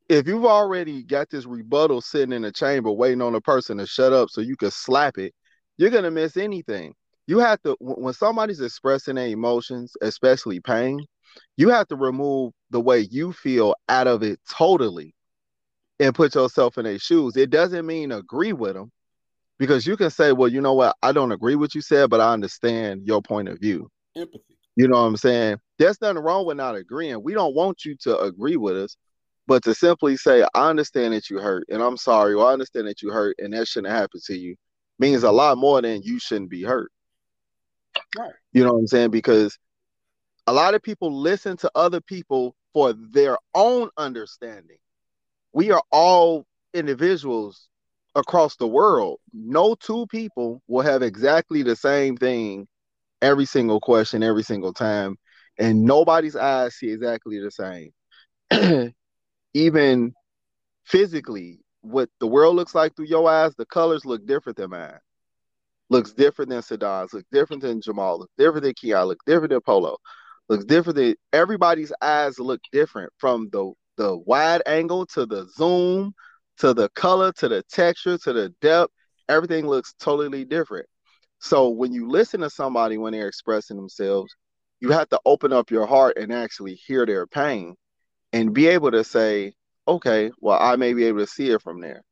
[0.07, 3.85] If you've already got this rebuttal sitting in the chamber waiting on a person to
[3.85, 5.33] shut up so you can slap it,
[5.77, 6.93] you're gonna miss anything.
[7.27, 11.05] You have to when somebody's expressing their emotions, especially pain,
[11.57, 15.13] you have to remove the way you feel out of it totally
[15.99, 17.37] and put yourself in their shoes.
[17.37, 18.91] It doesn't mean agree with them
[19.59, 22.21] because you can say, well, you know what, I don't agree with you said, but
[22.21, 23.91] I understand your point of view.
[24.15, 24.57] Empathy.
[24.75, 25.57] You know what I'm saying?
[25.77, 27.21] There's nothing wrong with not agreeing.
[27.21, 28.95] We don't want you to agree with us,
[29.45, 32.87] but to simply say, I understand that you hurt and I'm sorry, or I understand
[32.87, 34.55] that you hurt and that shouldn't happen to you
[34.97, 36.91] means a lot more than you shouldn't be hurt.
[38.17, 38.31] Right.
[38.53, 39.11] You know what I'm saying?
[39.11, 39.57] Because
[40.47, 44.77] a lot of people listen to other people for their own understanding.
[45.51, 47.68] We are all individuals
[48.15, 52.67] across the world, no two people will have exactly the same thing
[53.21, 55.17] every single question, every single time,
[55.57, 57.91] and nobody's eyes see exactly the same.
[59.53, 60.13] Even
[60.85, 64.99] physically, what the world looks like through your eyes, the colors look different than mine.
[65.89, 69.61] Looks different than Sadon's, looks different than Jamal, looks different than Keon, looks different than
[69.61, 69.97] Polo,
[70.47, 76.13] looks different than everybody's eyes look different from the the wide angle to the zoom
[76.59, 78.93] to the color, to the texture, to the depth,
[79.27, 80.85] everything looks totally different.
[81.39, 84.33] So when you listen to somebody when they're expressing themselves,
[84.81, 87.75] you have to open up your heart and actually hear their pain
[88.33, 89.53] and be able to say,
[89.87, 92.03] okay, well, I may be able to see it from there.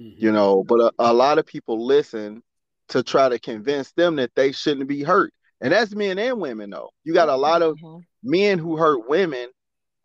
[0.00, 0.24] Mm-hmm.
[0.24, 2.42] You know, but a, a lot of people listen
[2.88, 5.32] to try to convince them that they shouldn't be hurt.
[5.60, 6.90] And that's men and women, though.
[7.04, 7.98] You got a lot of mm-hmm.
[8.22, 9.48] men who hurt women.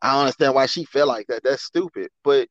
[0.02, 1.44] I don't understand why she felt like that.
[1.44, 2.10] That's stupid.
[2.24, 2.48] But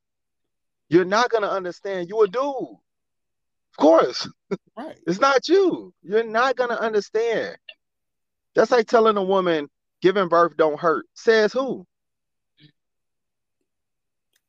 [0.88, 2.08] you're not gonna understand.
[2.08, 2.42] You a dude.
[2.42, 4.28] Of course.
[4.76, 4.98] Right.
[5.06, 5.94] it's not you.
[6.02, 7.56] You're not gonna understand.
[8.54, 9.68] That's like telling a woman,
[10.02, 11.06] giving birth don't hurt.
[11.14, 11.86] Says who?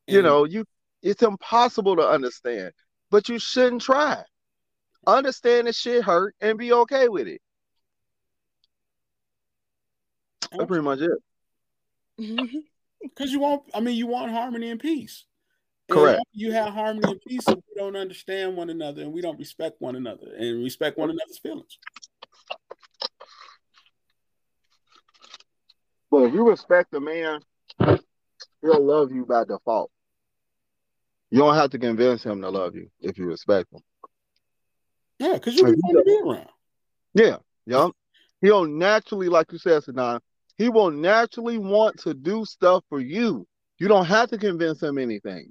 [0.06, 0.64] you know, you
[1.02, 2.72] it's impossible to understand,
[3.10, 4.22] but you shouldn't try.
[5.06, 7.40] Understand that shit hurt and be okay with it.
[10.50, 12.64] That's pretty much it.
[13.02, 15.26] Because you want, I mean, you want harmony and peace.
[15.90, 16.22] Correct.
[16.32, 19.80] You have harmony and peace, and we don't understand one another, and we don't respect
[19.80, 21.78] one another, and respect one another's feelings.
[26.10, 27.40] Well, if you respect a man,
[27.78, 29.90] he'll love you by default.
[31.30, 33.80] You don't have to convince him to love you if you respect him.
[35.18, 36.48] Yeah, because you'll be fun to be around.
[37.14, 37.88] Yeah, yeah.
[38.40, 40.20] He'll naturally, like you said, Sadon,
[40.56, 43.46] he will naturally want to do stuff for you.
[43.78, 45.50] You don't have to convince him anything.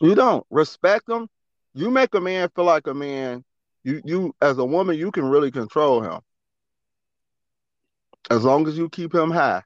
[0.00, 1.28] You don't respect him.
[1.74, 3.44] You make a man feel like a man.
[3.84, 6.20] You you as a woman, you can really control him.
[8.30, 9.62] As long as you keep him high.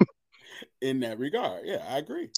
[0.80, 2.30] In that regard, yeah, I agree.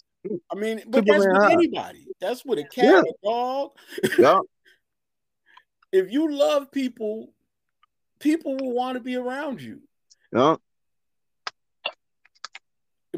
[0.51, 2.07] I mean, but that's with anybody.
[2.21, 3.01] That's with a cat, yeah.
[3.01, 3.71] a dog.
[4.19, 4.39] Yeah.
[5.93, 7.33] if you love people,
[8.19, 9.81] people will want to be around you.
[10.33, 10.57] Yeah.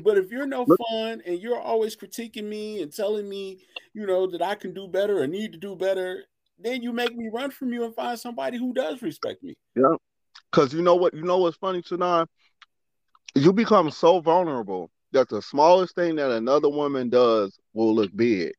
[0.03, 3.59] But if you're no fun and you're always critiquing me and telling me,
[3.95, 6.25] you know, that I can do better or need to do better,
[6.59, 9.57] then you make me run from you and find somebody who does respect me.
[9.75, 9.95] Yeah.
[10.53, 12.29] Cause you know what, you know what's funny, tonight?
[13.35, 18.53] You become so vulnerable that the smallest thing that another woman does will look big.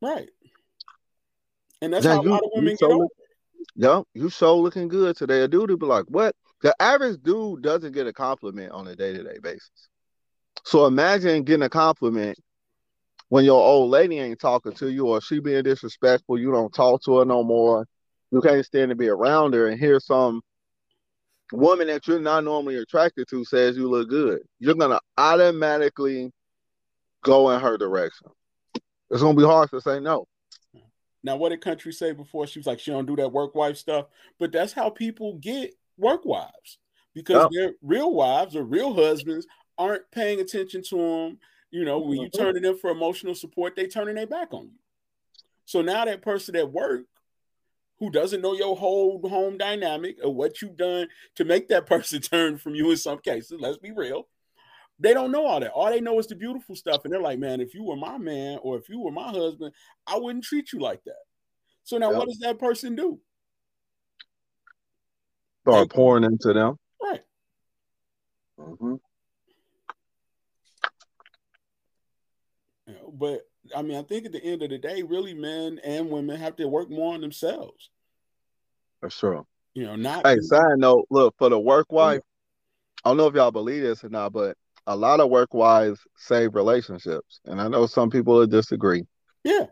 [0.00, 0.28] Right.
[1.82, 3.06] And that's now how you, a lot of women get over.
[3.76, 5.42] Yeah, you so looking good today.
[5.42, 8.96] A dude would be like, "What?" The average dude doesn't get a compliment on a
[8.96, 9.88] day to day basis.
[10.64, 12.38] So imagine getting a compliment
[13.28, 16.38] when your old lady ain't talking to you, or she being disrespectful.
[16.38, 17.86] You don't talk to her no more.
[18.30, 20.42] You can't stand to be around her, and hear some
[21.52, 26.30] woman that you're not normally attracted to says you look good, you're gonna automatically
[27.22, 28.28] go in her direction.
[29.10, 30.26] It's gonna be hard to say no.
[31.22, 32.46] Now, what did Countree say before?
[32.46, 34.06] She was like, she don't do that work wife stuff.
[34.38, 36.78] But that's how people get work wives
[37.14, 37.60] because yeah.
[37.60, 39.46] their real wives or real husbands
[39.80, 41.38] aren't paying attention to them.
[41.70, 42.42] You know, when you mm-hmm.
[42.42, 44.78] turn to them for emotional support, they turning their back on you.
[45.64, 47.02] So now that person at work
[47.98, 52.20] who doesn't know your whole home dynamic or what you've done to make that person
[52.20, 54.28] turn from you in some cases, let's be real.
[54.98, 55.70] They don't know all that.
[55.70, 57.04] All they know is the beautiful stuff.
[57.04, 59.72] And they're like, man, if you were my man or if you were my husband,
[60.06, 61.14] I wouldn't treat you like that.
[61.84, 63.18] So now what does that person do?
[65.62, 66.76] Start pouring into them.
[67.02, 67.22] Right.
[68.58, 68.94] Mm-hmm.
[73.20, 73.42] But
[73.76, 76.56] I mean, I think at the end of the day, really, men and women have
[76.56, 77.90] to work more on themselves.
[79.00, 79.46] For sure.
[79.74, 80.26] You know, not.
[80.26, 82.22] Hey, side note, look for the work wife.
[83.04, 84.56] I don't know if y'all believe this or not, but
[84.86, 89.06] a lot of work wives save relationships, and I know some people will disagree.
[89.44, 89.66] Yeah.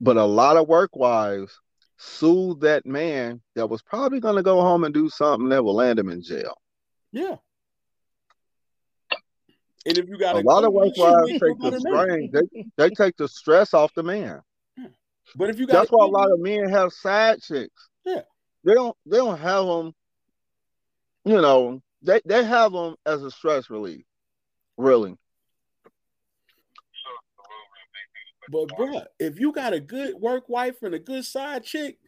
[0.00, 1.60] But a lot of work wives
[1.98, 5.74] soothe that man that was probably going to go home and do something that will
[5.74, 6.56] land him in jail.
[7.12, 7.36] Yeah.
[9.84, 12.90] And if you got a, a lot of white wives take the strain, they, they
[12.90, 14.40] take the stress off the man.
[14.76, 14.86] Yeah.
[15.34, 17.88] But if you got that's why a lot of men have side chicks.
[18.04, 18.22] Yeah,
[18.64, 19.92] they don't they don't have them.
[21.24, 24.04] You know, they they have them as a stress relief.
[24.76, 25.16] Really.
[28.50, 31.98] But bro, if you got a good work wife and a good side chick,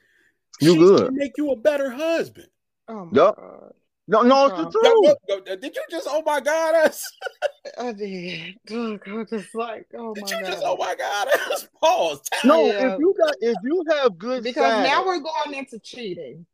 [0.60, 1.12] you good.
[1.12, 2.48] Make you a better husband.
[2.88, 3.36] Oh yep.
[3.36, 3.72] God.
[4.06, 5.14] No, no, it's the uh-huh.
[5.28, 5.60] truth.
[5.60, 7.02] Did you just oh my god us?
[7.78, 8.56] I did.
[8.68, 10.50] Look, I just like oh did my you god.
[10.50, 11.68] Just, oh my god us.
[11.80, 12.20] Pause.
[12.44, 12.92] No, yeah.
[12.92, 16.44] if you got if you have good because side, now we're going into cheating.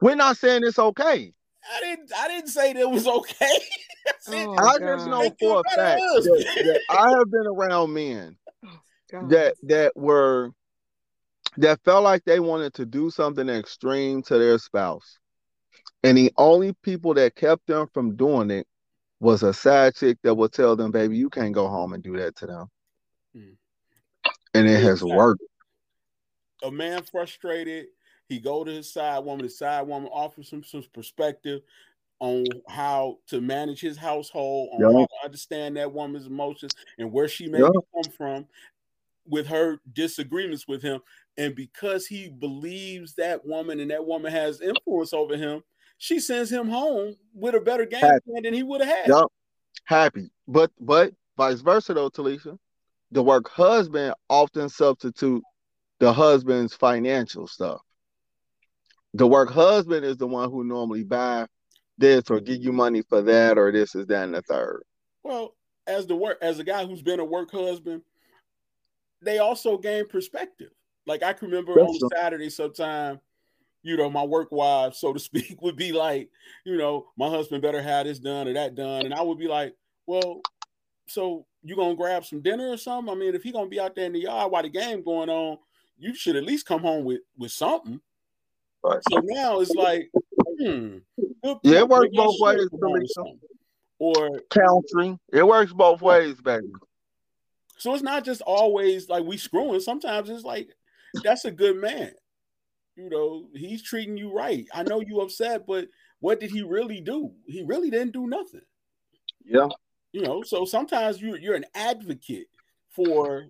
[0.00, 1.34] We're not saying it's okay.
[1.70, 2.10] I didn't.
[2.16, 3.58] I didn't say that was okay.
[4.28, 8.36] I, oh, I just know for a fact that, that I have been around men
[8.64, 10.50] oh, that that were
[11.58, 15.18] that felt like they wanted to do something extreme to their spouse
[16.04, 18.66] and the only people that kept them from doing it
[19.20, 22.14] was a side chick that would tell them, baby, you can't go home and do
[22.18, 22.70] that to them.
[23.34, 23.56] Mm.
[24.52, 25.42] And it has worked.
[26.62, 27.86] A man frustrated,
[28.28, 31.62] he go to his side woman, the side woman offers him some perspective
[32.20, 37.28] on how to manage his household, on how to understand that woman's emotions and where
[37.28, 38.46] she may come from
[39.26, 41.00] with her disagreements with him.
[41.38, 45.62] And because he believes that woman and that woman has influence over him,
[45.98, 48.20] she sends him home with a better game Happy.
[48.26, 49.08] plan than he would have had.
[49.08, 49.26] Yep.
[49.84, 50.30] Happy.
[50.46, 52.58] But but vice versa though, Talesha.
[53.10, 55.42] The work husband often substitute
[56.00, 57.80] the husband's financial stuff.
[59.14, 61.46] The work husband is the one who normally buy
[61.96, 64.82] this or give you money for that or this is that and the third.
[65.22, 65.54] Well,
[65.86, 68.02] as the work as a guy who's been a work husband,
[69.22, 70.70] they also gain perspective.
[71.06, 72.08] Like I can remember That's on true.
[72.14, 73.20] Saturday sometime,
[73.84, 76.30] you know, my work wife, so to speak, would be like,
[76.64, 79.04] you know, my husband better have this done or that done.
[79.04, 79.76] And I would be like,
[80.06, 80.40] well,
[81.06, 83.14] so you gonna grab some dinner or something?
[83.14, 85.28] I mean, if he gonna be out there in the yard while the game going
[85.28, 85.58] on,
[85.98, 88.00] you should at least come home with with something.
[88.82, 89.00] Right.
[89.10, 90.10] So now it's like,
[90.58, 90.98] hmm,
[91.62, 92.68] yeah, it works both ways.
[93.98, 96.72] Or counseling, it works both ways, baby.
[97.78, 99.80] So it's not just always like we screwing.
[99.80, 100.68] Sometimes it's like
[101.22, 102.12] that's a good man.
[102.96, 104.66] You know, he's treating you right.
[104.72, 105.88] I know you upset, but
[106.20, 107.32] what did he really do?
[107.46, 108.62] He really didn't do nothing.
[109.44, 109.68] Yeah.
[110.12, 112.46] You know, so sometimes you you're an advocate
[112.94, 113.46] for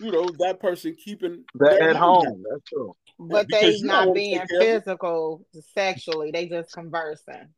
[0.00, 2.44] you know that person keeping that at home.
[2.48, 2.94] That's true.
[3.18, 7.48] But yeah, they not being physical sexually, they just conversing.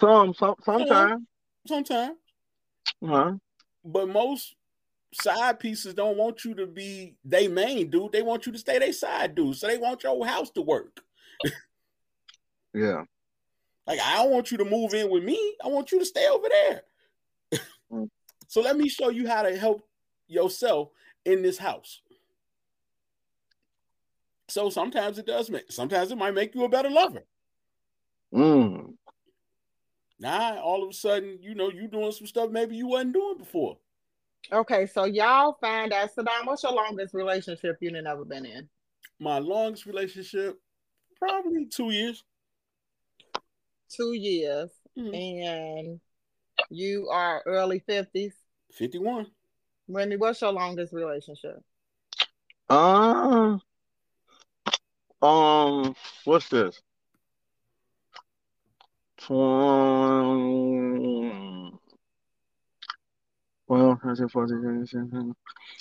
[0.00, 1.22] Some, some sometimes.
[1.68, 2.16] Sometimes.
[3.04, 3.34] Uh-huh.
[3.84, 4.55] But most
[5.22, 8.12] side pieces don't want you to be they main dude.
[8.12, 9.56] They want you to stay they side dude.
[9.56, 11.00] So they want your house to work.
[12.74, 13.02] yeah.
[13.86, 15.56] Like I don't want you to move in with me.
[15.64, 16.82] I want you to stay over there.
[17.92, 18.08] Mm.
[18.48, 19.82] So let me show you how to help
[20.28, 20.90] yourself
[21.24, 22.00] in this house.
[24.48, 27.24] So sometimes it does make, sometimes it might make you a better lover.
[28.32, 28.94] Mm.
[30.20, 33.38] Now all of a sudden, you know, you doing some stuff maybe you wasn't doing
[33.38, 33.78] before.
[34.52, 38.68] Okay, so y'all find out, Sadon, what's your longest relationship you've never been in?
[39.18, 40.60] My longest relationship,
[41.18, 42.22] probably two years.
[43.90, 44.70] Two years.
[44.96, 45.14] Mm-hmm.
[45.14, 46.00] And
[46.70, 48.32] you are early 50s?
[48.72, 49.26] 51.
[49.88, 51.62] Wendy, what's your longest relationship?
[52.68, 53.60] Um,
[55.22, 55.94] um,
[56.24, 56.80] what's this?
[59.18, 61.15] 20,
[63.68, 65.34] well, 13, 14, 15,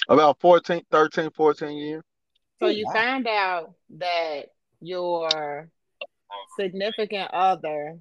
[0.09, 2.03] about 14, 13, 14 years.
[2.59, 4.45] So you find out that
[4.81, 5.69] your
[6.57, 7.99] significant other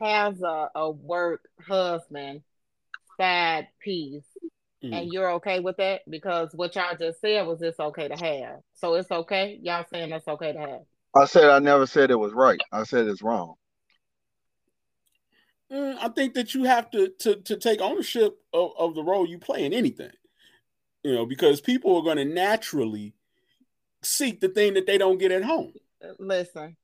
[0.00, 2.42] has a, a work husband
[3.18, 4.24] side piece
[4.82, 4.92] mm.
[4.92, 6.02] and you're okay with that?
[6.10, 8.60] Because what y'all just said was it's okay to have.
[8.74, 9.58] So it's okay?
[9.62, 10.80] Y'all saying that's okay to have?
[11.14, 12.58] I said i never said it was right.
[12.72, 13.54] I said it's wrong
[15.72, 19.26] mm, i think that you have to to, to take ownership of, of the role
[19.26, 20.10] you play in anything
[21.02, 23.14] you know because people are going to naturally
[24.02, 25.72] seek the thing that they don't get at home
[26.18, 26.76] listen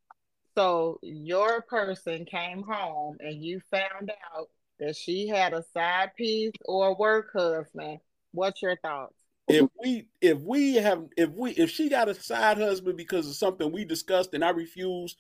[0.59, 4.49] so your person came home and you found out
[4.81, 7.99] that she had a side piece or a work husband.
[8.33, 9.15] What's your thoughts?
[9.47, 13.35] If we if we have if we if she got a side husband because of
[13.37, 15.15] something we discussed and I refuse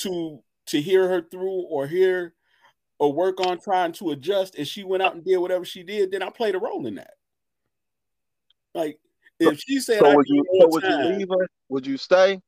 [0.00, 2.34] to to hear her through or hear
[3.02, 6.12] or work on trying to adjust and she went out and did whatever she did,
[6.12, 7.14] then I played a role in that.
[8.76, 9.00] Like
[9.40, 11.48] if she said so would you, so would you leave her?
[11.68, 12.40] Would you stay?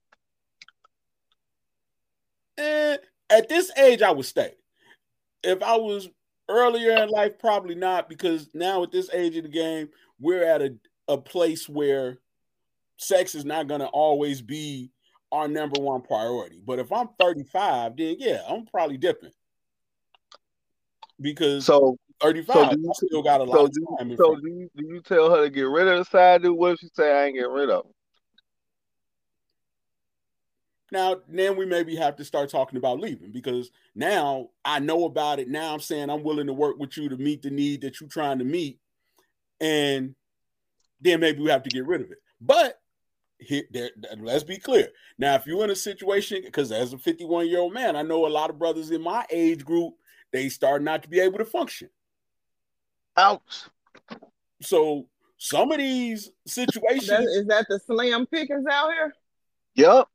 [2.57, 4.52] And at this age, I would stay.
[5.42, 6.09] If I was
[6.48, 9.88] earlier in life, probably not, because now at this age of the game,
[10.20, 10.76] we're at a,
[11.09, 12.20] a place where
[12.96, 14.92] sex is not going to always be
[15.32, 16.62] our number one priority.
[16.64, 19.32] But if I'm 35, then yeah, I'm probably dipping.
[21.21, 24.17] Because so 35, so you, I still got a lot so of time.
[24.17, 26.57] so do you, do you tell her to get rid of the side dude?
[26.57, 27.93] What if she say I ain't getting rid of him?
[30.93, 35.41] Now, then we maybe have to start talking about leaving because now I know about
[35.41, 35.49] it.
[35.49, 38.09] Now I'm saying I'm willing to work with you to meet the need that you're
[38.09, 38.79] trying to meet.
[39.61, 40.15] And
[41.01, 42.19] then maybe we have to get rid of it.
[42.41, 42.81] But
[43.39, 44.89] here, there, let's be clear.
[45.19, 48.27] Now, if you're in a situation, because as a 51 year old man, I know
[48.27, 49.95] a lot of brothers in my age group,
[50.35, 51.89] they start not to be able to function.
[53.16, 53.62] Ouch.
[54.61, 55.07] So
[55.39, 59.14] some of these situations that, is that the slam pickers out here?
[59.76, 60.09] Yep.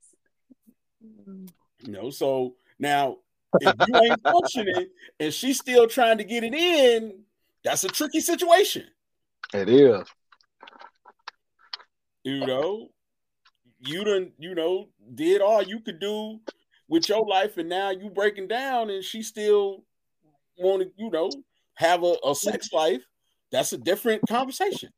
[1.86, 3.20] You know, so now
[3.62, 4.88] if you ain't functioning
[5.22, 7.24] and she's still trying to get it in,
[7.64, 8.84] that's a tricky situation.
[9.54, 10.06] It is.
[12.24, 12.90] You know,
[13.80, 16.42] you done, you know, did all you could do
[16.90, 19.86] with your life, and now you breaking down, and she still
[20.60, 21.30] want to, you know,
[21.76, 23.02] have a, a sex life.
[23.52, 24.90] That's a different conversation.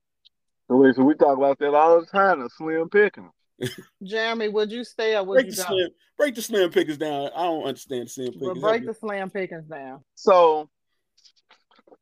[0.67, 2.41] So, listen, we talk about that all the time.
[2.41, 3.29] The slim picking.
[4.03, 5.67] Jeremy, would you stay or would break you the go?
[5.67, 7.29] Slim, break the slim pickers down.
[7.35, 8.47] I don't understand the slim pickers.
[8.47, 10.03] But break the slim pickers down.
[10.15, 10.69] So,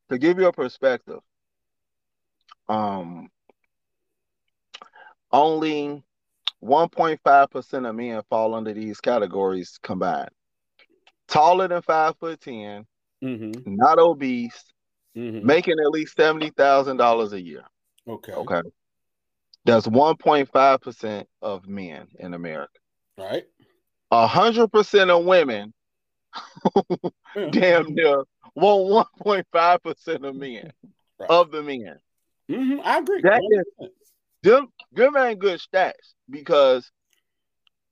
[0.10, 1.20] to give you a perspective,
[2.68, 3.30] um,
[5.32, 6.03] only
[6.64, 10.30] 1.5% of men fall under these categories combined.
[11.28, 12.86] taller than five foot 10
[13.24, 13.76] Mm-hmm.
[13.76, 14.63] not obese,
[15.17, 15.45] Mm-hmm.
[15.45, 17.63] making at least seventy thousand dollars a year.
[18.07, 18.32] Okay.
[18.32, 18.61] Okay.
[19.65, 22.72] That's 1.5% of men in America.
[23.17, 23.43] Right.
[24.11, 25.74] A 100% of women,
[27.36, 27.49] Yeah.
[27.51, 28.24] damn near,
[28.55, 30.72] want 1.5% of men,
[31.20, 31.30] Right.
[31.30, 31.99] of the men.
[32.49, 33.22] Mhm, I agree.
[33.22, 33.41] That
[33.80, 33.89] is-
[34.43, 36.89] Them, them ain't good stats because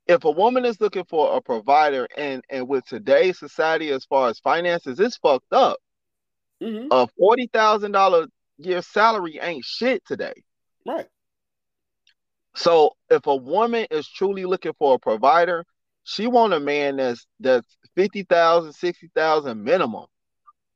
[0.08, 4.30] if a woman is looking for a provider and, and with today's society as far
[4.30, 5.78] as finances, it's fucked up.
[6.62, 8.28] Mhm, A $40,000
[8.58, 10.34] year salary ain't shit today.
[10.86, 11.08] Right.
[12.56, 15.66] So if a woman is truly looking for a provider,
[16.04, 20.06] she want a man that's that's 50,000, 60,000 minimum.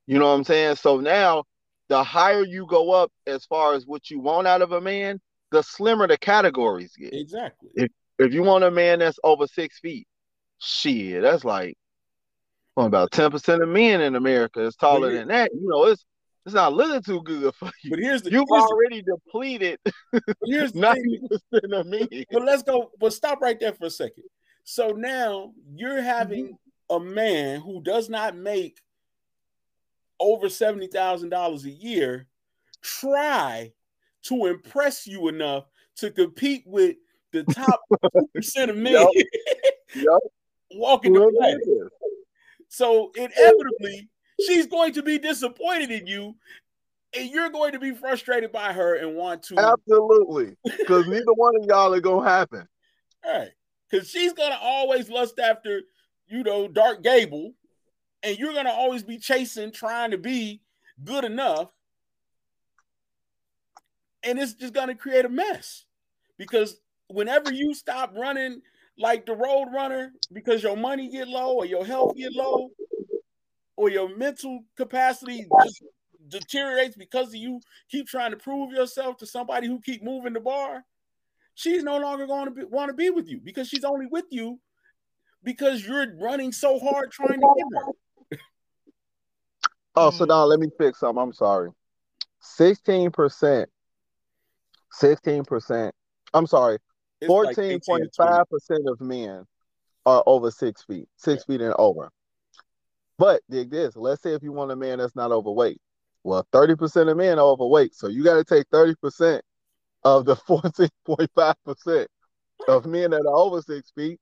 [0.06, 0.76] You know what I'm saying?
[0.76, 1.46] So now
[1.88, 5.20] the higher you go up as far as what you want out of a man,
[5.52, 7.14] the slimmer the categories get.
[7.14, 7.70] Exactly.
[7.76, 7.92] If
[8.28, 10.08] you want a man that's over six feet,
[10.60, 11.76] shit, that's like
[12.76, 15.52] well, about 10% of men in America is taller here- than that.
[15.54, 16.06] You know, it's
[16.46, 17.92] it's not looking too good for you.
[17.92, 19.80] But here's the You've already depleted
[20.44, 22.08] here's ninety percent of men.
[22.32, 22.92] But let's go.
[23.00, 24.24] But stop right there for a second.
[24.64, 26.58] So now you're having
[26.90, 26.96] mm-hmm.
[26.96, 28.80] a man who does not make
[30.20, 32.28] over seventy thousand dollars a year
[32.82, 33.72] try
[34.24, 35.66] to impress you enough
[35.98, 36.96] to compete with
[37.32, 37.82] the top
[38.34, 38.94] percent of men
[39.96, 40.20] Yup.
[40.74, 41.62] walking the planet.
[42.70, 44.10] So inevitably,
[44.46, 46.36] she's going to be disappointed in you,
[47.16, 50.56] and you're going to be frustrated by her and want to Absolutely.
[50.64, 52.68] Because neither one of y'all are gonna happen.
[53.26, 53.52] Right.
[53.90, 55.82] Because she's gonna always lust after,
[56.28, 57.54] you know, Clark Gable,
[58.24, 60.62] and you're gonna always be chasing, trying to be
[61.04, 61.70] good enough.
[64.24, 65.86] And it's just gonna create a mess.
[66.38, 66.80] Because
[67.14, 68.62] whenever you stop running
[68.98, 72.70] like the road runner because your money get low or your health get low
[73.78, 75.84] or your mental capacity just
[76.28, 77.60] deteriorates because you
[77.90, 80.84] keep trying to prove yourself to somebody who keep moving the bar
[81.56, 84.26] she's no longer going to be, want to be with you because she's only with
[84.30, 84.60] you
[85.44, 87.92] because you're running so hard trying to get her.
[89.96, 90.30] Oh, so mm.
[90.30, 91.22] now let me fix something.
[91.22, 91.70] I'm sorry.
[92.40, 93.70] Sixteen percent.
[94.92, 95.94] Sixteen percent.
[96.34, 96.78] I'm sorry.
[97.22, 98.08] It's like 18 to 20.
[98.20, 99.46] 14.5 percent of men
[100.06, 102.10] are over six feet, six feet and over.
[103.18, 103.96] But dig this.
[103.96, 105.80] Let's say if you want a man that's not overweight.
[106.24, 107.96] Well, 30% of men are overweight.
[107.96, 109.42] So you got to take 30%
[110.04, 112.08] of the 14.5%
[112.68, 114.20] of men that are over six feet.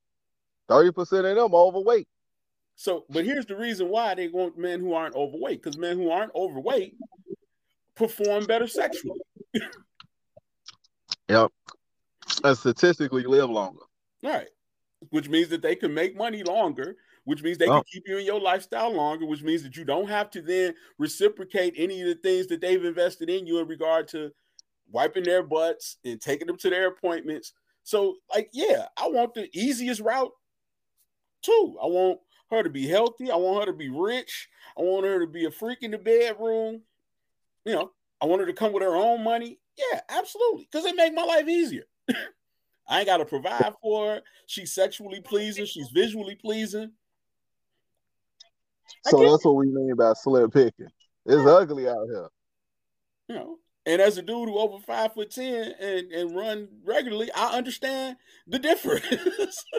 [0.70, 2.08] 30% of them are overweight.
[2.76, 6.10] So, but here's the reason why they want men who aren't overweight because men who
[6.10, 6.96] aren't overweight
[7.94, 9.20] perform better sexually.
[11.28, 11.52] Yep.
[12.44, 13.82] And statistically live longer.
[14.22, 14.48] Right.
[15.10, 17.74] Which means that they can make money longer, which means they Oh.
[17.76, 20.74] can keep you in your lifestyle longer, which means that you don't have to then
[20.98, 24.32] reciprocate any of the things that they've invested in you in regard to
[24.90, 27.52] wiping their butts and taking them to their appointments.
[27.82, 30.32] So, like, yeah, I want the easiest route
[31.42, 31.78] too.
[31.82, 32.20] I want
[32.50, 33.30] her to be healthy.
[33.30, 34.48] I want her to be rich.
[34.76, 36.82] I want her to be a freak in the bedroom.
[37.64, 39.58] You know, I want her to come with her own money.
[39.76, 40.68] Yeah, absolutely.
[40.70, 41.84] Because it make my life easier.
[42.88, 44.20] I ain't got to provide for her.
[44.46, 45.66] She's sexually pleasing.
[45.66, 46.92] She's visually pleasing.
[49.04, 50.88] So that's what we mean by slim picking.
[51.26, 52.28] It's ugly out here.
[53.28, 57.30] You know, and as a dude who over five foot ten and, and run regularly,
[57.34, 59.64] I understand the difference.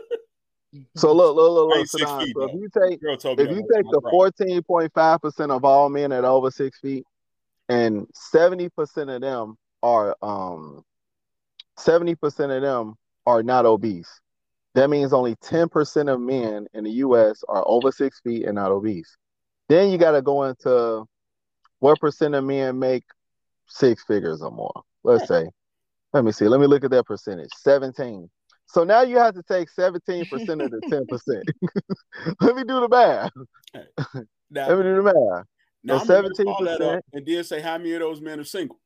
[0.96, 1.78] So look, look, look, look.
[1.80, 4.64] ain't So, feet, so if you take Girl told me if you take the fourteen
[4.64, 7.04] point five percent of all men at over six feet,
[7.68, 10.84] and seventy percent of them are um
[11.82, 14.20] seventy percent of them are not obese.
[14.76, 17.44] That means only ten percent of men in the U.S.
[17.50, 19.18] are over six feet and not obese.
[19.70, 21.06] Then you got to go into
[21.80, 23.04] what percent of men make
[23.68, 24.84] six figures or more.
[25.04, 25.50] Let's say,
[26.14, 26.48] let me see.
[26.48, 27.52] Let me look at that percentage.
[27.58, 28.30] Seventeen.
[28.68, 31.44] So now you have to take seventeen percent of the ten percent.
[32.42, 33.32] let me do the math.
[34.54, 35.46] Now, Let me do the math.
[35.82, 36.98] now so I'm gonna call that 17%.
[36.98, 38.78] up and then say how many of those men are single.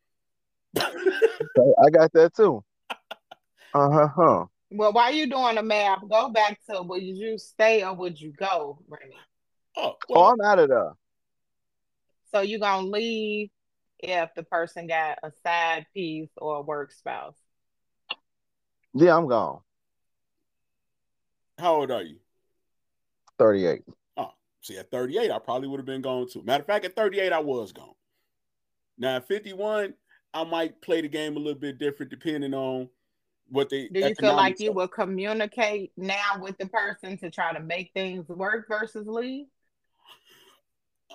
[0.77, 2.63] I got that too.
[3.75, 4.07] Uh huh.
[4.15, 4.45] Huh.
[4.71, 8.31] Well, while you doing the map, go back to would you stay or would you
[8.31, 9.15] go, Remy?
[9.75, 10.93] oh, Oh, well, I'm out of there.
[12.31, 13.49] So you gonna leave
[13.99, 17.35] if the person got a side piece or a work spouse.
[18.93, 19.59] Yeah, I'm gone.
[21.59, 22.19] how old are you?
[23.37, 23.83] 38.
[24.61, 26.41] See, at 38, I probably would have been gone too.
[26.43, 27.93] Matter of fact, at 38, I was gone.
[28.97, 29.93] Now, at 51,
[30.33, 32.89] I might play the game a little bit different depending on
[33.49, 33.87] what they.
[33.87, 37.91] Do you feel like you will communicate now with the person to try to make
[37.93, 39.45] things work versus leave?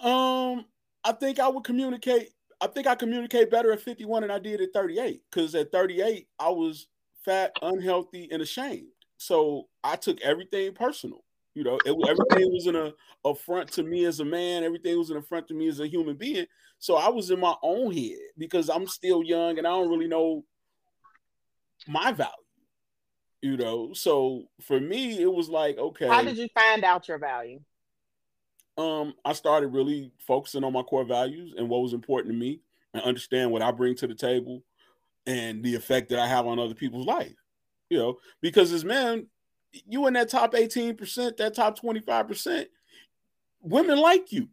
[0.02, 0.64] Um,
[1.04, 2.30] I think I would communicate.
[2.60, 5.22] I think I communicate better at 51 than I did at 38.
[5.30, 6.88] Because at 38, I was
[7.24, 8.88] fat, unhealthy, and ashamed.
[9.16, 11.24] So I took everything personal.
[11.54, 12.92] You know, it, everything was an
[13.24, 14.62] affront to me as a man.
[14.62, 16.46] Everything was an affront to me as a human being.
[16.78, 20.08] So I was in my own head because I'm still young and I don't really
[20.08, 20.44] know
[21.86, 22.32] my value.
[23.42, 26.06] You know, so for me, it was like, okay.
[26.06, 27.60] How did you find out your value?
[28.76, 32.60] Um, I started really focusing on my core values and what was important to me
[32.92, 34.62] and understand what I bring to the table
[35.26, 37.34] and the effect that I have on other people's life.
[37.88, 39.26] You know, because as men,
[39.72, 42.66] you in that top 18%, that top 25%,
[43.62, 44.48] women like you.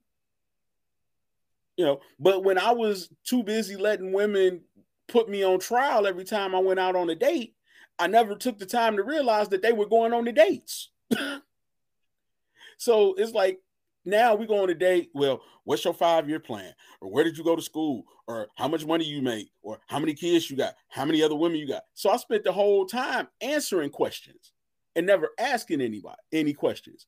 [1.76, 4.62] You know, but when I was too busy letting women
[5.08, 7.56] put me on trial every time I went out on a date,
[8.00, 10.90] I never took the time to realize that they were going on the dates.
[12.78, 13.60] so it's like
[14.06, 15.10] now we go on a date.
[15.14, 16.74] Well, what's your five year plan?
[17.02, 18.06] Or where did you go to school?
[18.28, 19.50] Or how much money you make?
[19.62, 20.76] Or how many kids you got?
[20.90, 21.84] How many other women you got?
[21.94, 24.54] So I spent the whole time answering questions
[24.96, 27.08] and never asking anybody any questions.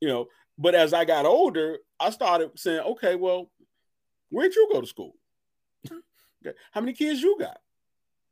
[0.00, 0.26] You know,
[0.58, 3.50] but as I got older, I started saying, okay, well,
[4.30, 5.14] where'd you go to school?
[6.44, 6.56] Okay.
[6.72, 7.60] How many kids you got?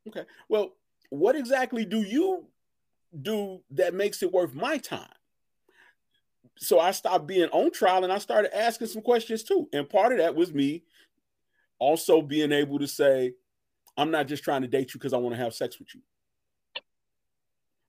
[0.07, 0.25] Okay.
[0.47, 0.73] Well,
[1.09, 2.45] what exactly do you
[3.21, 5.09] do that makes it worth my time?
[6.57, 9.69] So I stopped being on trial and I started asking some questions too.
[9.71, 10.83] And part of that was me
[11.79, 13.33] also being able to say,
[13.97, 16.01] I'm not just trying to date you because I want to have sex with you.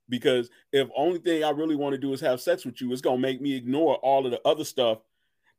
[0.08, 3.00] Because if only thing I really want to do is have sex with you, it's
[3.00, 4.98] gonna make me ignore all of the other stuff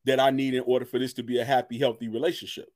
[0.06, 2.70] that I need in order for this to be a happy, healthy relationship.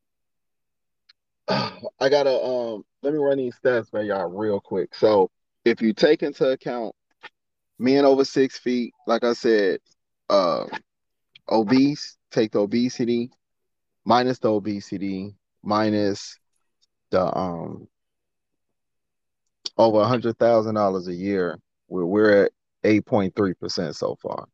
[1.49, 4.95] I gotta um let me run these stats by y'all real quick.
[4.95, 5.29] So
[5.63, 6.95] if you take into account
[7.79, 9.79] men over six feet, like I said,
[10.29, 10.65] uh
[11.49, 13.29] obese, take the obesity,
[14.05, 16.37] minus the obesity, minus
[17.11, 17.87] the um
[19.77, 22.51] over a hundred thousand dollars a year we're, we're at
[22.83, 24.47] 8.3% so far.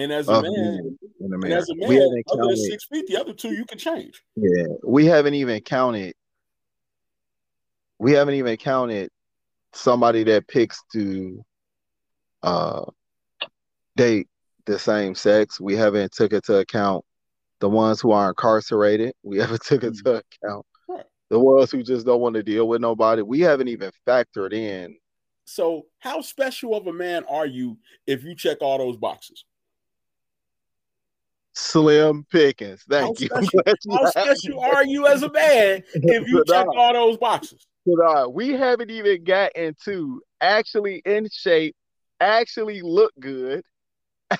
[0.00, 3.06] And as a man, and as a man, we haven't other counted, than six feet,
[3.06, 4.22] the other two you can change.
[4.34, 6.14] Yeah, we haven't even counted.
[7.98, 9.10] We haven't even counted
[9.74, 11.44] somebody that picks to
[12.42, 12.86] uh
[13.96, 14.28] date
[14.64, 15.60] the same sex.
[15.60, 17.04] We haven't took into account
[17.58, 19.12] the ones who are incarcerated.
[19.22, 20.46] We haven't took into mm-hmm.
[20.46, 20.66] account
[21.28, 23.20] the ones who just don't want to deal with nobody.
[23.20, 24.96] We haven't even factored in.
[25.44, 27.76] So, how special of a man are you
[28.06, 29.44] if you check all those boxes?
[31.54, 32.82] Slim Pickens.
[32.88, 33.46] Thank how you.
[33.46, 37.66] Special, how special are you as a man if you check uh, all those boxes?
[37.86, 41.74] Uh, we haven't even got into actually in shape,
[42.20, 43.62] actually look good,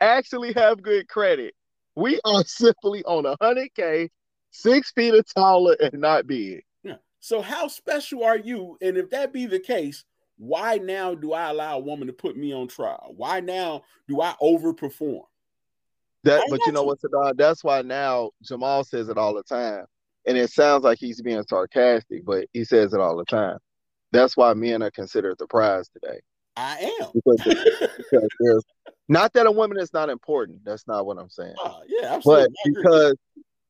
[0.00, 1.54] actually have good credit.
[1.96, 4.10] We are simply on a hundred K
[4.56, 6.62] six feet or taller and not big.
[6.82, 6.96] Yeah.
[7.20, 8.76] So how special are you?
[8.80, 10.04] And if that be the case,
[10.38, 13.14] why now do I allow a woman to put me on trial?
[13.16, 15.22] Why now do I overperform?
[16.26, 17.36] That, but you know what, Sadon?
[17.36, 19.84] That's why now Jamal says it all the time,
[20.26, 23.58] and it sounds like he's being sarcastic, but he says it all the time.
[24.10, 26.18] That's why men are considered the prize today.
[26.56, 28.64] I am because, because
[29.08, 30.64] not that a woman is not important.
[30.64, 31.54] That's not what I'm saying.
[31.62, 32.48] Uh, yeah, absolutely.
[32.64, 33.16] But because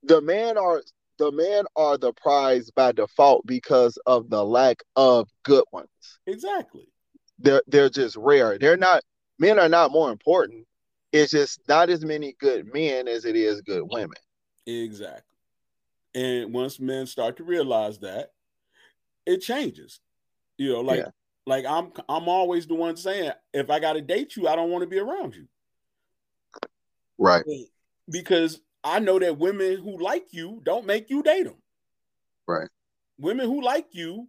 [0.05, 0.83] the men are
[1.19, 5.89] the men are the prize by default because of the lack of good ones.
[6.27, 6.89] Exactly.
[7.39, 8.57] They're they're just rare.
[8.59, 9.03] They're not
[9.39, 10.67] men are not more important.
[11.17, 14.19] It's just not as many good men as it is good women.
[14.67, 15.23] Exactly.
[16.15, 18.33] And once men start to realize that,
[19.25, 20.01] it changes.
[20.59, 21.11] You know, like yeah.
[21.47, 24.83] like I'm I'm always the one saying, if I gotta date you, I don't want
[24.83, 25.47] to be around you.
[27.19, 27.45] Right.
[28.11, 31.57] Because I know that women who like you don't make you date them.
[32.47, 32.69] Right.
[33.19, 34.29] Women who like you,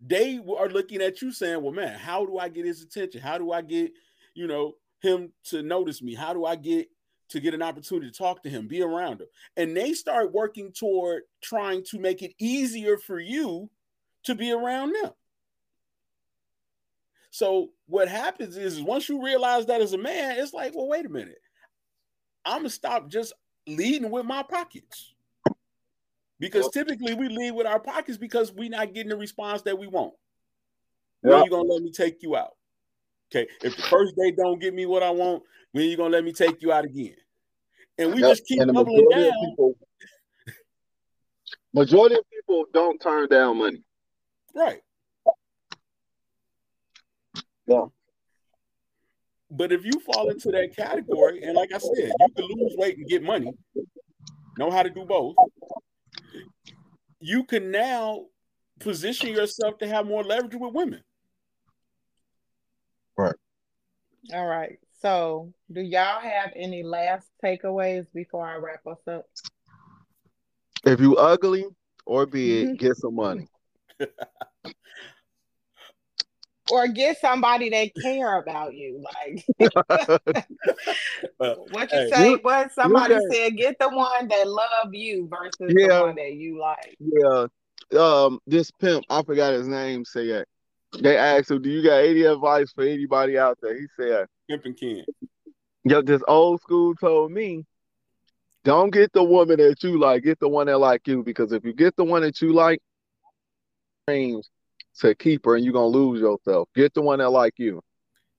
[0.00, 3.20] they are looking at you saying, "Well, man, how do I get his attention?
[3.20, 3.92] How do I get,
[4.34, 6.14] you know, him to notice me?
[6.14, 6.88] How do I get
[7.28, 10.72] to get an opportunity to talk to him, be around him?" And they start working
[10.72, 13.70] toward trying to make it easier for you
[14.24, 15.12] to be around them.
[17.30, 21.06] So what happens is, once you realize that as a man, it's like, well, wait
[21.06, 21.40] a minute.
[22.44, 23.32] I'm gonna stop just
[23.66, 25.14] leading with my pockets.
[26.40, 29.86] Because typically we lead with our pockets because we're not getting the response that we
[29.86, 30.14] want.
[31.20, 32.56] When are you gonna let me take you out?
[33.30, 36.10] Okay, if the first day don't get me what I want, when are you gonna
[36.10, 37.16] let me take you out again?
[37.98, 38.30] And we yep.
[38.30, 39.32] just keep doubling down.
[39.50, 39.76] People,
[41.74, 43.82] majority of people don't turn down money.
[44.54, 44.80] Right.
[47.66, 47.86] Yeah.
[49.50, 52.98] But if you fall into that category, and like I said, you can lose weight
[52.98, 53.52] and get money,
[54.58, 55.36] know how to do both.
[57.20, 58.26] You can now
[58.78, 61.02] position yourself to have more leverage with women.
[63.18, 63.34] Right.
[64.32, 64.78] All right.
[65.02, 69.26] So, do y'all have any last takeaways before I wrap us up?
[70.84, 71.66] If you ugly
[72.06, 73.48] or big, get some money.
[76.70, 79.02] or get somebody that care about you.
[79.02, 79.44] Like
[81.38, 85.28] what you Hey, say, you- what somebody you said, get the one that love you
[85.28, 85.98] versus Yeah.
[85.98, 86.96] the one that you like.
[87.00, 87.46] Yeah.
[87.98, 90.46] Um, this pimp, I forgot his name, say that.
[91.00, 93.78] They asked him, Do you got any advice for anybody out there?
[93.78, 95.04] He said, Pimping Ken.
[95.84, 97.64] Yo, this old school told me,
[98.64, 101.22] don't get the woman that you like, get the one that like you.
[101.22, 102.80] Because if you get the one that you like,
[104.06, 104.48] dreams
[105.00, 106.68] to keep her and you're gonna lose yourself.
[106.74, 107.82] Get the one that like you.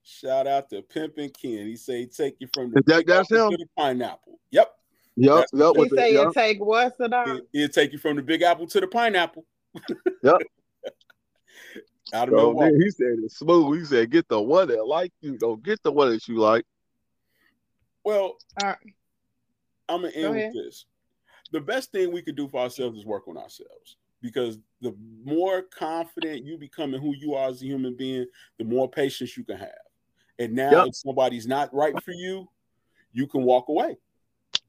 [0.03, 1.67] Shout out to Pimping Ken.
[1.67, 3.51] He say take you from the that- that's him?
[3.51, 4.39] to the pineapple.
[4.51, 4.71] Yep.
[5.15, 6.33] Yep, That's- yep, He with the- say yep.
[6.33, 7.29] take what's it on?
[7.37, 9.45] It, it'll take you from the big apple to the pineapple.
[10.23, 10.41] Yep.
[12.13, 12.71] Out of So Milwaukee.
[12.71, 13.79] then he said it's smooth.
[13.79, 15.37] He said, get the one that like you.
[15.37, 16.65] Don't get the one that you like.
[18.03, 18.77] Well, All right.
[19.87, 20.51] I'm gonna end ahead.
[20.53, 20.85] with this.
[21.51, 25.63] The best thing we could do for ourselves is work on ourselves because the more
[25.63, 28.25] confident you become in who you are as a human being,
[28.57, 29.69] the more patience you can have.
[30.37, 30.87] And now, Yep.
[30.87, 32.47] if somebody's not right for you,
[33.13, 33.97] you can walk away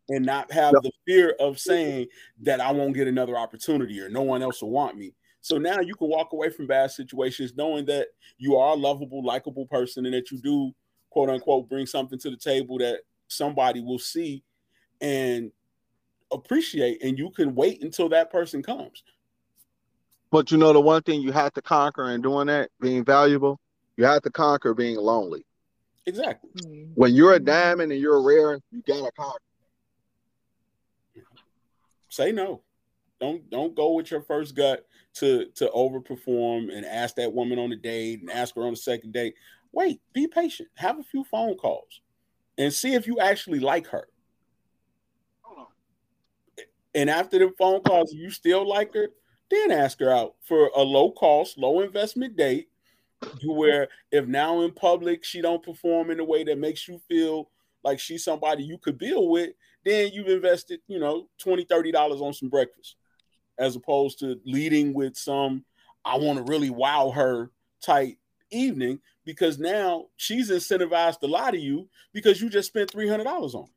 [0.08, 0.82] and not have Yep.
[0.82, 2.06] the fear of saying
[2.42, 5.14] that I won't get another opportunity or no one else will want me.
[5.40, 9.24] So now you can walk away from bad situations knowing that you are a lovable,
[9.24, 10.72] likable person and that you do,
[11.08, 14.42] quote unquote, bring something to the table that somebody will see
[15.00, 15.50] and
[16.30, 17.02] appreciate.
[17.02, 19.02] And you can wait until that person comes.
[20.30, 23.58] But you know the one thing you have to conquer in doing that, being valuable,
[23.96, 25.44] you have to conquer being lonely.
[26.06, 26.50] Exactly.
[26.62, 26.92] Mm.
[26.94, 29.38] When you're a diamond and you're rare, you gotta conquer.
[32.08, 32.62] Say no.
[33.20, 37.72] Don't don't go with your first gut to to overperform and ask that woman on
[37.72, 39.34] a date and ask her on the second date.
[39.72, 40.68] Wait, be patient.
[40.76, 42.00] Have a few phone calls
[42.58, 44.08] and see if you actually like her.
[46.94, 49.08] And after the phone calls, you still like her,
[49.50, 52.68] then ask her out for a low cost, low investment date.
[53.44, 57.50] Where if now in public she don't perform in a way that makes you feel
[57.84, 59.50] like she's somebody you could build with,
[59.84, 62.96] then you've invested, you know, 20 $30 on some breakfast,
[63.60, 65.64] as opposed to leading with some
[66.04, 67.50] I want to really wow her
[67.82, 68.16] type
[68.50, 73.24] evening because now she's incentivized to lie to you because you just spent three hundred
[73.24, 73.64] dollars on.
[73.64, 73.70] her.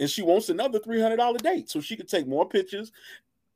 [0.00, 2.92] And she wants another three hundred dollar date so she could take more pictures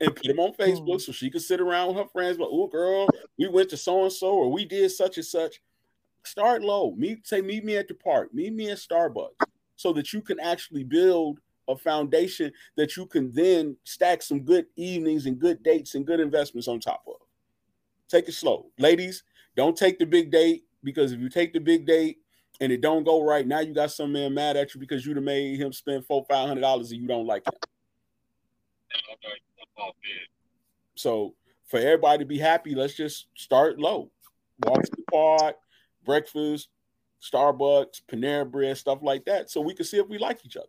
[0.01, 0.63] and put them on hmm.
[0.63, 2.39] Facebook so she could sit around with her friends.
[2.39, 3.09] But oh, girl,
[3.39, 5.61] we went to so and so or we did such and such.
[6.25, 6.95] Start low.
[6.97, 8.33] Meet say meet me at the park.
[8.33, 9.47] Meet me at Starbucks
[9.77, 14.67] so that you can actually build a foundation that you can then stack some good
[14.77, 17.17] evenings and good dates and good investments on top of.
[18.09, 18.67] Take it slow.
[18.79, 19.23] Ladies,
[19.57, 22.19] don't take the big date because if you take the big date
[22.61, 25.17] and it don't go right, now you got some man mad at you because you'd
[25.17, 27.55] have made him spend four, five hundred dollars and you don't like him.
[30.95, 31.35] So
[31.67, 34.11] for everybody to be happy, let's just start low.
[34.65, 35.57] Walk to the park,
[36.05, 36.69] breakfast,
[37.21, 40.67] Starbucks, Panera Bread, stuff like that, so we can see if we like each other.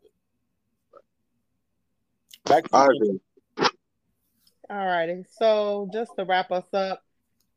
[2.46, 3.22] Back to you.
[4.70, 5.26] All righty.
[5.40, 7.02] So just to wrap us up,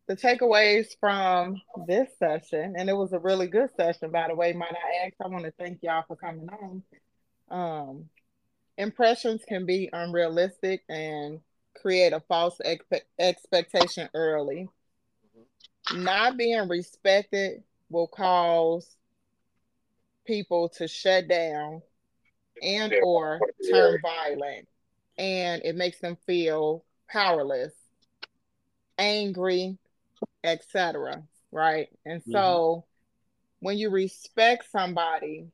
[0.07, 4.55] the takeaways from this session, and it was a really good session, by the way,
[4.55, 5.15] might I ask?
[5.23, 6.83] I want to thank y'all for coming on.
[7.51, 8.05] Um,
[8.79, 11.41] impressions can be unrealistic and
[11.81, 14.69] create a false expe- expectation early.
[15.95, 18.97] Not being respected will cause
[20.27, 21.83] people to shut down
[22.63, 24.69] and or turn violent
[25.19, 27.75] and it makes them feel powerless
[28.99, 29.77] angry
[30.45, 31.89] etc right?
[32.05, 32.85] And so
[33.61, 35.47] when you respect somebody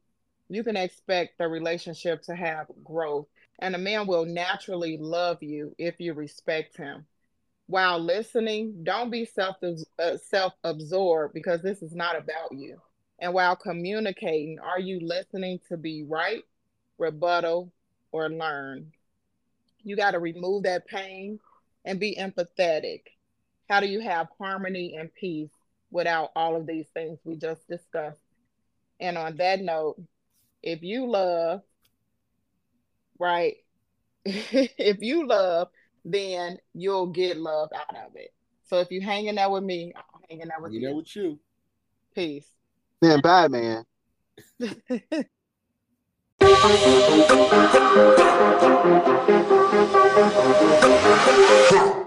[0.48, 3.26] you can expect the relationship to have growth
[3.60, 7.06] and a man will naturally love you if you respect him.
[7.66, 12.80] While listening don't be self uh, self-absorbed because this is not about you.
[13.20, 16.42] And while communicating are you listening to be right
[16.98, 17.72] rebuttal
[18.12, 18.92] or learn
[19.84, 21.38] you got to remove that pain
[21.84, 23.02] and be empathetic.
[23.68, 25.50] How do you have harmony and peace
[25.90, 28.18] without all of these things we just discussed?
[29.00, 29.96] And on that note
[30.62, 31.62] if you love
[33.18, 33.56] right
[34.24, 35.68] if you love
[36.04, 38.32] then you'll get love out of it.
[38.64, 40.88] So if you're hanging out with me i'm hanging out with You you.
[40.88, 41.38] know with you.
[42.14, 42.48] peace.
[43.02, 43.84] Man, bye, man.
[46.66, 47.28] Thank
[51.98, 52.03] you.